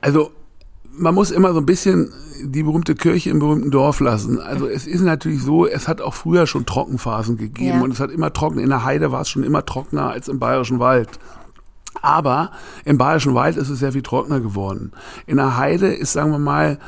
[0.00, 0.32] Also
[0.98, 4.40] man muss immer so ein bisschen die berühmte Kirche im berühmten Dorf lassen.
[4.40, 7.82] Also es ist natürlich so, es hat auch früher schon Trockenphasen gegeben ja.
[7.82, 8.58] und es hat immer trocken.
[8.58, 11.08] In der Heide war es schon immer trockener als im bayerischen Wald.
[12.02, 12.52] Aber
[12.84, 14.92] im bayerischen Wald ist es sehr viel trockener geworden.
[15.26, 16.78] In der Heide ist, sagen wir mal,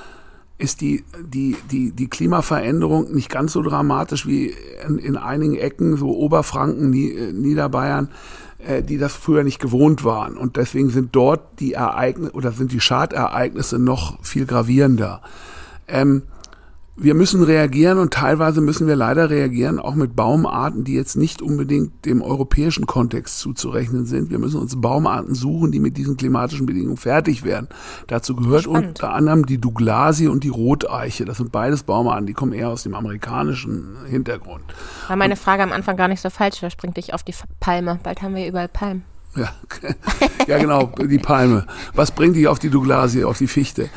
[0.58, 4.52] ist die, die, die, die Klimaveränderung nicht ganz so dramatisch wie
[4.86, 8.08] in, in einigen Ecken, so Oberfranken, Niederbayern
[8.58, 10.36] äh, die das früher nicht gewohnt waren.
[10.36, 15.22] Und deswegen sind dort die Ereignisse oder sind die Schadereignisse noch viel gravierender.
[15.86, 16.22] Ähm,
[17.00, 21.40] wir müssen reagieren und teilweise müssen wir leider reagieren, auch mit Baumarten, die jetzt nicht
[21.40, 24.30] unbedingt dem europäischen Kontext zuzurechnen sind.
[24.30, 27.68] Wir müssen uns Baumarten suchen, die mit diesen klimatischen Bedingungen fertig werden.
[28.08, 28.88] Dazu gehört Spannend.
[28.88, 31.24] unter anderem die Douglasie und die Roteiche.
[31.24, 34.64] Das sind beides Baumarten, die kommen eher aus dem amerikanischen Hintergrund.
[35.06, 38.00] War meine Frage am Anfang gar nicht so falsch, da springt dich auf die Palme.
[38.02, 39.04] Bald haben wir überall Palmen.
[39.38, 39.52] Ja,
[40.46, 41.66] ja genau, die Palme.
[41.94, 43.88] Was bringt dich auf die Douglasie, auf die Fichte?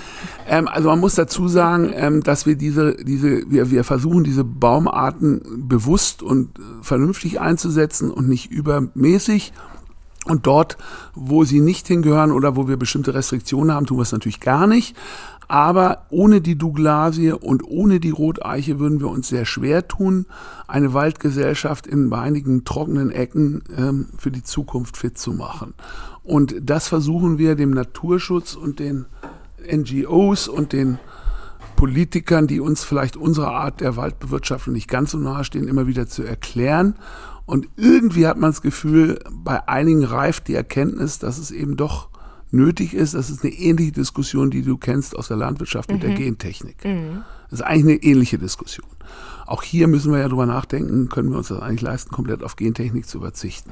[0.47, 4.43] Ähm, also man muss dazu sagen, ähm, dass wir diese, diese, wir, wir versuchen, diese
[4.43, 9.53] Baumarten bewusst und äh, vernünftig einzusetzen und nicht übermäßig.
[10.25, 10.77] Und dort,
[11.15, 14.67] wo sie nicht hingehören oder wo wir bestimmte Restriktionen haben, tun wir es natürlich gar
[14.67, 14.95] nicht.
[15.51, 20.25] Aber ohne die Douglasie und ohne die Roteiche würden wir uns sehr schwer tun,
[20.65, 25.73] eine Waldgesellschaft in einigen trockenen Ecken ähm, für die Zukunft fit zu machen.
[26.23, 29.07] Und das versuchen wir dem Naturschutz und den
[29.69, 30.99] NGOs und den
[31.75, 36.07] Politikern, die uns vielleicht unsere Art der Waldbewirtschaftung nicht ganz so nahe stehen, immer wieder
[36.07, 36.95] zu erklären.
[37.45, 42.10] Und irgendwie hat man das Gefühl, bei einigen reift die Erkenntnis, dass es eben doch
[42.51, 43.13] nötig ist.
[43.13, 45.95] Das ist eine ähnliche Diskussion, die du kennst aus der Landwirtschaft mhm.
[45.95, 46.15] mit der mhm.
[46.15, 46.83] Gentechnik.
[46.83, 47.23] Mhm.
[47.49, 48.87] Das ist eigentlich eine ähnliche Diskussion.
[49.45, 52.55] Auch hier müssen wir ja drüber nachdenken, können wir uns das eigentlich leisten, komplett auf
[52.55, 53.71] Gentechnik zu verzichten.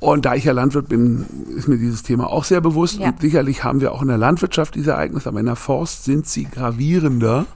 [0.00, 3.00] Und da ich ja Landwirt bin, ist mir dieses Thema auch sehr bewusst.
[3.00, 3.08] Ja.
[3.08, 6.28] Und sicherlich haben wir auch in der Landwirtschaft diese Ereignisse, aber in der Forst sind
[6.28, 7.46] sie gravierender.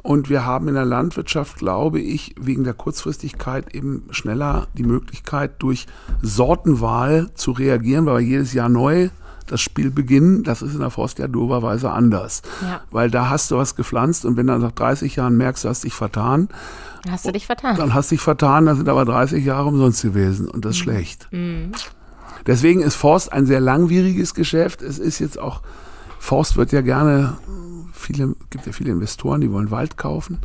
[0.00, 5.54] Und wir haben in der Landwirtschaft, glaube ich, wegen der Kurzfristigkeit eben schneller die Möglichkeit,
[5.58, 5.88] durch
[6.22, 9.08] Sortenwahl zu reagieren, weil wir jedes Jahr neu
[9.46, 10.42] das Spiel beginnen.
[10.42, 12.42] Das ist in der Forst ja doberweise anders.
[12.62, 12.80] Ja.
[12.90, 15.84] Weil da hast du was gepflanzt und wenn du nach 30 Jahren merkst, du hast
[15.84, 16.48] dich vertan.
[17.08, 17.76] Hast du dich vertan.
[17.76, 20.80] Dann hast du dich vertan, dann sind aber 30 Jahre umsonst gewesen und das ist
[20.80, 20.82] mhm.
[20.82, 21.28] schlecht.
[21.30, 21.72] Mhm.
[22.46, 24.82] Deswegen ist Forst ein sehr langwieriges Geschäft.
[24.82, 25.62] Es ist jetzt auch,
[26.18, 27.36] Forst wird ja gerne,
[27.92, 30.38] viele, gibt ja viele Investoren, die wollen Wald kaufen.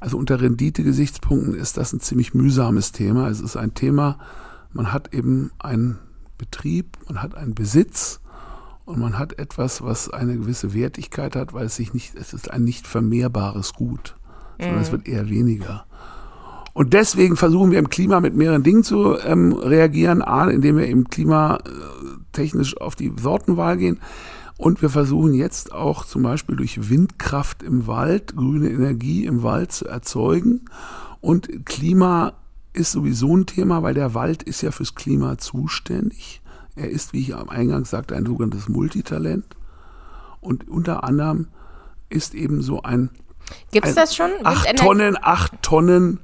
[0.00, 3.28] Also unter Rendite-Gesichtspunkten ist das ein ziemlich mühsames Thema.
[3.28, 4.18] Es ist ein Thema,
[4.72, 5.98] man hat eben einen
[6.38, 8.20] Betrieb, man hat einen Besitz
[8.84, 12.50] und man hat etwas, was eine gewisse Wertigkeit hat, weil es sich nicht, es ist
[12.50, 14.16] ein nicht vermehrbares Gut,
[14.58, 14.82] sondern mhm.
[14.82, 15.84] es wird eher weniger.
[16.74, 20.22] Und deswegen versuchen wir im Klima mit mehreren Dingen zu ähm, reagieren.
[20.22, 21.68] A, indem wir im Klima äh,
[22.32, 24.00] technisch auf die Sortenwahl gehen.
[24.56, 29.72] Und wir versuchen jetzt auch zum Beispiel durch Windkraft im Wald grüne Energie im Wald
[29.72, 30.62] zu erzeugen.
[31.20, 32.34] Und Klima
[32.72, 36.41] ist sowieso ein Thema, weil der Wald ist ja fürs Klima zuständig.
[36.76, 39.44] Er ist, wie ich am Eingang sagte, ein sogenanntes Multitalent.
[40.40, 41.48] Und unter anderem
[42.08, 43.10] ist eben so ein.
[43.70, 44.30] Gibt es das schon?
[44.44, 46.20] Acht Tonnen, acht Tonnen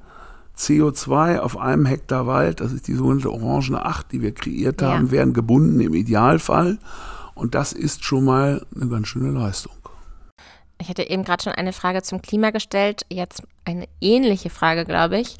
[0.56, 5.06] CO2 auf einem Hektar Wald, das ist die sogenannte Orangene 8, die wir kreiert haben,
[5.06, 5.12] ja.
[5.12, 6.78] werden gebunden im Idealfall.
[7.34, 9.72] Und das ist schon mal eine ganz schöne Leistung.
[10.80, 15.18] Ich hatte eben gerade schon eine Frage zum Klima gestellt, jetzt eine ähnliche Frage, glaube
[15.18, 15.36] ich.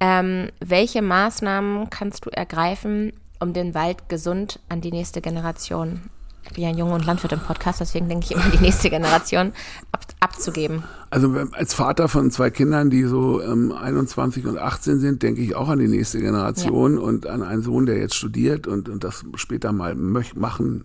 [0.00, 6.10] Ähm, welche Maßnahmen kannst du ergreifen, um den Wald gesund an die nächste Generation
[6.48, 8.88] ich bin ja ein Junge und Landwirt im Podcast, deswegen denke ich immer, die nächste
[8.88, 9.52] Generation
[9.92, 10.82] ab, abzugeben.
[11.10, 15.54] Also als Vater von zwei Kindern, die so ähm, 21 und 18 sind, denke ich
[15.54, 17.00] auch an die nächste Generation ja.
[17.00, 20.84] und an einen Sohn, der jetzt studiert und, und das später mal machen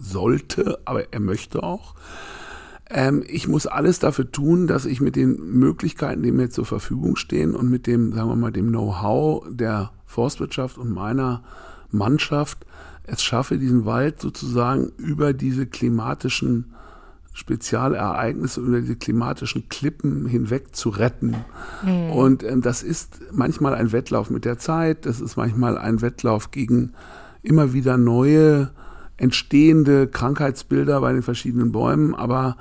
[0.00, 1.94] sollte, aber er möchte auch.
[2.90, 7.14] Ähm, ich muss alles dafür tun, dass ich mit den Möglichkeiten, die mir zur Verfügung
[7.14, 11.42] stehen und mit dem, sagen wir mal, dem Know-how der Forstwirtschaft und meiner
[11.94, 12.66] Mannschaft
[13.06, 16.72] es schaffe, diesen Wald sozusagen über diese klimatischen
[17.34, 21.36] Spezialereignisse, über diese klimatischen Klippen hinweg zu retten.
[21.84, 22.10] Mhm.
[22.10, 26.50] Und ähm, das ist manchmal ein Wettlauf mit der Zeit, das ist manchmal ein Wettlauf
[26.50, 26.92] gegen
[27.42, 28.70] immer wieder neue
[29.16, 32.56] entstehende Krankheitsbilder bei den verschiedenen Bäumen, aber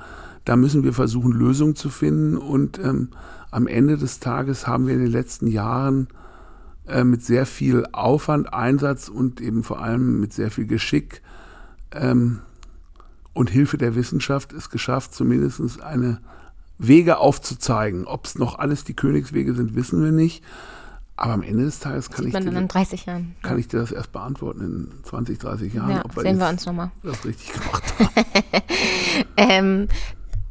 [0.45, 2.35] da müssen wir versuchen, Lösungen zu finden.
[2.35, 3.09] Und ähm,
[3.49, 6.07] am Ende des Tages haben wir in den letzten Jahren
[6.87, 11.21] äh, mit sehr viel Aufwand, Einsatz und eben vor allem mit sehr viel Geschick
[11.91, 12.41] ähm,
[13.33, 16.19] und Hilfe der Wissenschaft es geschafft, zumindest eine
[16.77, 18.05] Wege aufzuzeigen.
[18.05, 20.43] Ob es noch alles die Königswege sind, wissen wir nicht.
[21.15, 22.67] Aber am Ende des Tages kann, ich dir,
[23.43, 25.91] kann ich dir, das erst beantworten in 20, 30 Jahren.
[25.91, 26.91] Ja, sehen wir uns nochmal.
[27.03, 29.27] Das richtig gemacht haben.
[29.37, 29.87] ähm,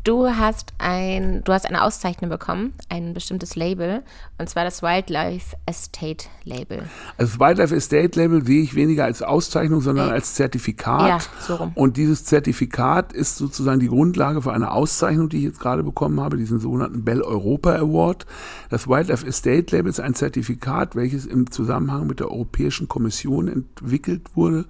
[0.04, 4.02] Du hast ein, du hast eine Auszeichnung bekommen, ein bestimmtes Label,
[4.36, 6.82] und zwar das Wildlife Estate Label.
[7.16, 11.08] Also das Wildlife Estate Label sehe ich weniger als Auszeichnung, sondern äh, als Zertifikat.
[11.08, 11.70] Ja, so rum.
[11.76, 16.20] Und dieses Zertifikat ist sozusagen die Grundlage für eine Auszeichnung, die ich jetzt gerade bekommen
[16.20, 18.26] habe, diesen sogenannten Bell Europa Award.
[18.70, 24.34] Das Wildlife Estate Label ist ein Zertifikat, welches im Zusammenhang mit der Europäischen Kommission entwickelt
[24.34, 24.64] wurde.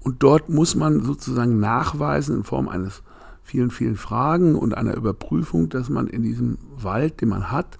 [0.00, 3.04] Und dort muss man sozusagen nachweisen in Form eines
[3.44, 7.78] vielen, vielen Fragen und einer Überprüfung, dass man in diesem Wald, den man hat,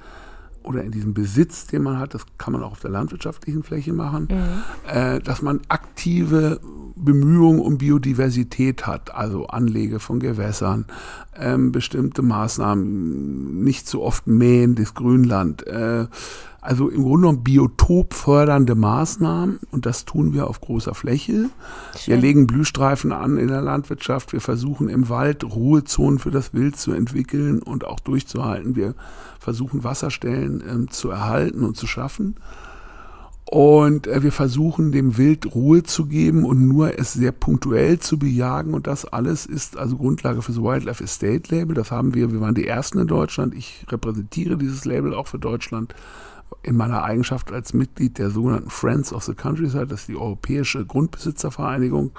[0.63, 3.93] oder in diesem Besitz, den man hat, das kann man auch auf der landwirtschaftlichen Fläche
[3.93, 4.91] machen, mhm.
[4.91, 6.61] äh, dass man aktive
[6.97, 10.87] Bemühungen um Biodiversität hat, also Anlege von Gewässern,
[11.37, 16.07] ähm, bestimmte Maßnahmen, nicht zu oft mähen, das Grünland, äh,
[16.65, 21.51] also im Grunde genommen biotopfördernde Maßnahmen und das tun wir auf großer Fläche.
[21.97, 22.15] Schön.
[22.15, 24.33] Wir legen Blühstreifen an in der Landwirtschaft.
[24.33, 28.77] Wir versuchen im Wald Ruhezonen für das Wild zu entwickeln und auch durchzuhalten.
[28.77, 28.95] Wir
[29.39, 32.37] versuchen Wasserstellen äh, zu erhalten und zu schaffen.
[33.45, 38.19] Und äh, wir versuchen dem Wild Ruhe zu geben und nur es sehr punktuell zu
[38.19, 38.73] bejagen.
[38.73, 41.75] Und das alles ist also Grundlage für das Wildlife Estate Label.
[41.75, 43.55] Das haben wir, wir waren die Ersten in Deutschland.
[43.55, 45.95] Ich repräsentiere dieses Label auch für Deutschland
[46.63, 50.85] in meiner Eigenschaft als Mitglied der sogenannten Friends of the Countryside, das ist die Europäische
[50.85, 52.13] Grundbesitzervereinigung,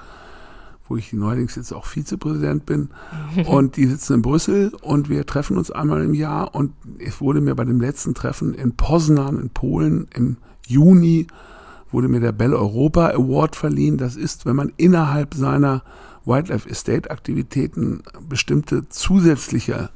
[0.88, 2.90] wo ich neuerdings jetzt auch Vizepräsident bin.
[3.46, 6.54] Und die sitzen in Brüssel und wir treffen uns einmal im Jahr.
[6.54, 11.26] Und es wurde mir bei dem letzten Treffen in Poznan in Polen im Juni
[11.90, 13.96] wurde mir der Bell Europa Award verliehen.
[13.96, 15.82] Das ist, wenn man innerhalb seiner
[16.24, 19.90] Wildlife Estate Aktivitäten bestimmte zusätzliche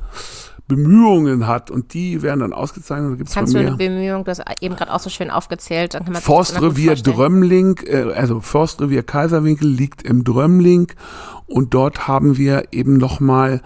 [0.71, 3.19] Bemühungen hat und die werden dann ausgezeichnet.
[3.19, 6.13] Gibt's Kannst du eine Bemühung, du hast eben gerade auch so schön aufgezählt, dann kann
[6.13, 6.95] man das Forstrevier.
[6.95, 10.93] Drömling, äh, also Forstrevier Kaiserwinkel liegt im Drömling
[11.47, 13.61] und dort haben wir eben nochmal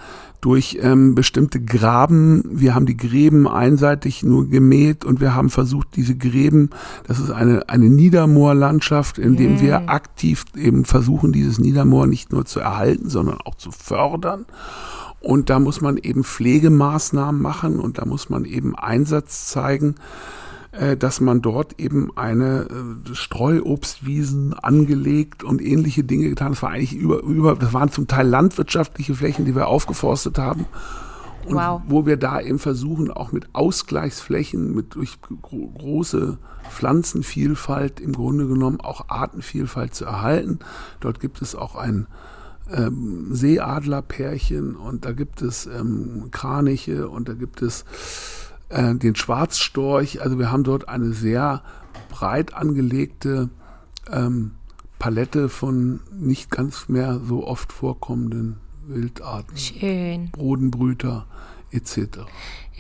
[0.45, 5.97] durch ähm, bestimmte Graben, wir haben die Gräben einseitig nur gemäht und wir haben versucht,
[5.97, 6.69] diese Gräben,
[7.07, 12.45] das ist eine, eine Niedermoorlandschaft, in dem wir aktiv eben versuchen, dieses Niedermoor nicht nur
[12.45, 14.45] zu erhalten, sondern auch zu fördern.
[15.25, 19.97] Und da muss man eben Pflegemaßnahmen machen und da muss man eben Einsatz zeigen
[20.75, 26.51] äh, dass man dort eben eine äh, Streuobstwiesen angelegt und ähnliche Dinge getan.
[26.53, 30.67] Das war eigentlich über, über, das waren zum Teil landwirtschaftliche Flächen, die wir aufgeforstet haben.
[31.47, 31.83] Und Wow.
[31.87, 36.39] wo wir da eben versuchen, auch mit Ausgleichsflächen, mit durch gro große
[36.71, 40.61] Pflanzenvielfalt im Grunde genommen auch Artenvielfalt zu erhalten.
[41.01, 42.07] Dort gibt es auch ein
[42.73, 47.85] ähm, Seeadlerpärchen und da gibt es ähm, Kraniche und da gibt es
[48.69, 50.23] äh, den Schwarzstorch.
[50.23, 51.63] Also wir haben dort eine sehr
[52.09, 53.51] breit angelegte
[54.11, 54.53] ähm,
[54.99, 58.57] Palette von nicht ganz mehr so oft vorkommenden
[58.87, 60.31] Wildarten, Schön.
[60.31, 61.27] Bodenbrüter
[61.71, 62.21] etc.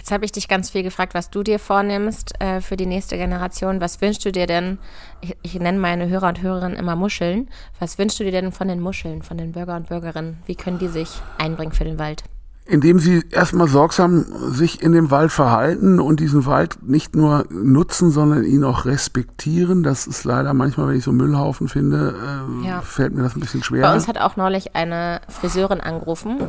[0.04, 3.16] Jetzt habe ich dich ganz viel gefragt, was du dir vornimmst äh, für die nächste
[3.16, 3.80] Generation.
[3.80, 4.76] Was wünschst du dir denn?
[5.22, 7.48] Ich, ich nenne meine Hörer und Hörerinnen immer Muscheln.
[7.80, 10.36] Was wünschst du dir denn von den Muscheln, von den Bürger und Bürgerinnen?
[10.44, 12.22] Wie können die sich einbringen für den Wald?
[12.66, 18.10] Indem sie erstmal sorgsam sich in dem Wald verhalten und diesen Wald nicht nur nutzen,
[18.10, 19.82] sondern ihn auch respektieren.
[19.82, 22.14] Das ist leider manchmal, wenn ich so Müllhaufen finde,
[22.62, 22.82] äh, Ja.
[22.82, 23.80] fällt mir das ein bisschen schwer.
[23.80, 26.40] Bei uns hat auch neulich eine Friseurin angerufen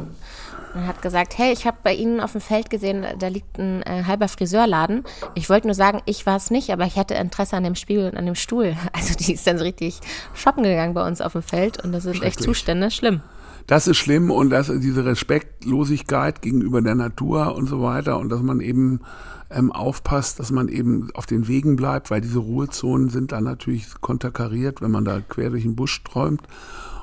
[0.76, 3.82] und hat gesagt, hey, ich habe bei Ihnen auf dem Feld gesehen, da liegt ein
[3.84, 5.04] äh, halber Friseurladen.
[5.34, 8.10] Ich wollte nur sagen, ich war es nicht, aber ich hatte Interesse an dem Spiegel
[8.10, 8.76] und an dem Stuhl.
[8.94, 10.00] Also die ist dann so richtig
[10.34, 12.42] shoppen gegangen bei uns auf dem Feld und das sind echt.
[12.42, 13.22] Zustände, schlimm.
[13.68, 18.42] Das ist schlimm und das, diese Respektlosigkeit gegenüber der Natur und so weiter und dass
[18.42, 19.02] man eben
[19.50, 23.88] ähm, aufpasst, dass man eben auf den Wegen bleibt, weil diese Ruhezonen sind dann natürlich
[24.02, 26.42] konterkariert, wenn man da quer durch den Busch träumt.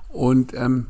[0.09, 0.87] Und ähm,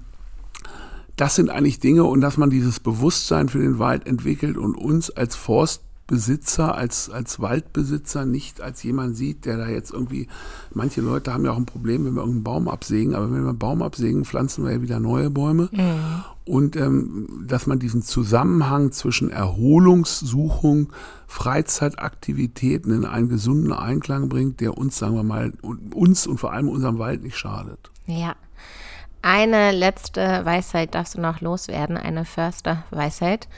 [1.17, 5.11] das sind eigentlich Dinge und dass man dieses Bewusstsein für den Wald entwickelt und uns
[5.11, 10.29] als Forstbesitzer, als, als Waldbesitzer nicht als jemand sieht, der da jetzt irgendwie,
[10.73, 13.51] manche Leute haben ja auch ein Problem, wenn wir irgendeinen Baum absägen, aber wenn wir
[13.51, 15.69] einen Baum absägen, pflanzen wir ja wieder neue Bäume.
[16.45, 20.93] Und ähm, dass man diesen Zusammenhang zwischen Erholungssuchung,
[21.29, 25.53] Freizeitaktivitäten in einen gesunden Einklang bringt, der uns, sagen wir mal,
[25.95, 27.91] uns und vor allem unserem Wald nicht schadet.
[28.07, 28.35] Ja.
[29.23, 33.49] Eine letzte Weisheit darfst du noch loswerden, eine Förster-Weisheit.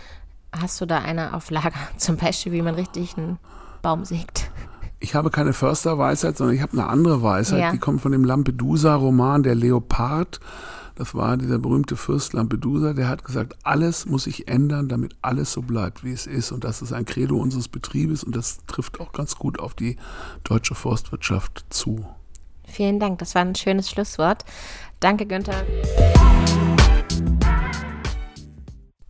[0.52, 1.72] Hast du da eine auf Lager?
[1.96, 3.38] Zum Beispiel, wie man richtig einen
[3.80, 4.50] Baum sägt.
[5.00, 7.60] Ich habe keine Försterweisheit, sondern ich habe eine andere Weisheit.
[7.60, 7.72] Ja.
[7.72, 10.40] Die kommt von dem Lampedusa-Roman Der Leopard.
[10.96, 15.52] Das war dieser berühmte Fürst Lampedusa, der hat gesagt, alles muss sich ändern, damit alles
[15.52, 16.52] so bleibt, wie es ist.
[16.52, 19.96] Und das ist ein Credo unseres Betriebes und das trifft auch ganz gut auf die
[20.44, 22.06] deutsche Forstwirtschaft zu.
[22.66, 24.44] Vielen Dank, das war ein schönes Schlusswort.
[25.04, 25.66] Danke, Günther.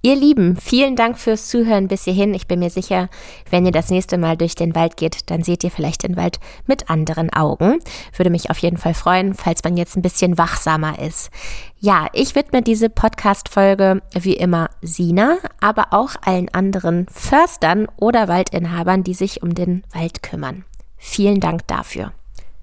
[0.02, 2.34] Ihr Lieben, vielen Dank fürs Zuhören bis hierhin.
[2.34, 3.08] Ich bin mir sicher,
[3.48, 6.40] wenn ihr das nächste Mal durch den Wald geht, dann seht ihr vielleicht den Wald
[6.66, 7.78] mit anderen Augen.
[8.16, 11.30] Würde mich auf jeden Fall freuen, falls man jetzt ein bisschen wachsamer ist.
[11.78, 19.04] Ja, ich widme diese Podcast-Folge wie immer Sina, aber auch allen anderen Förstern oder Waldinhabern,
[19.04, 20.64] die sich um den Wald kümmern.
[20.96, 22.12] Vielen Dank dafür.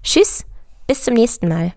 [0.02, 0.44] Tschüss,
[0.86, 1.72] bis zum nächsten Mal.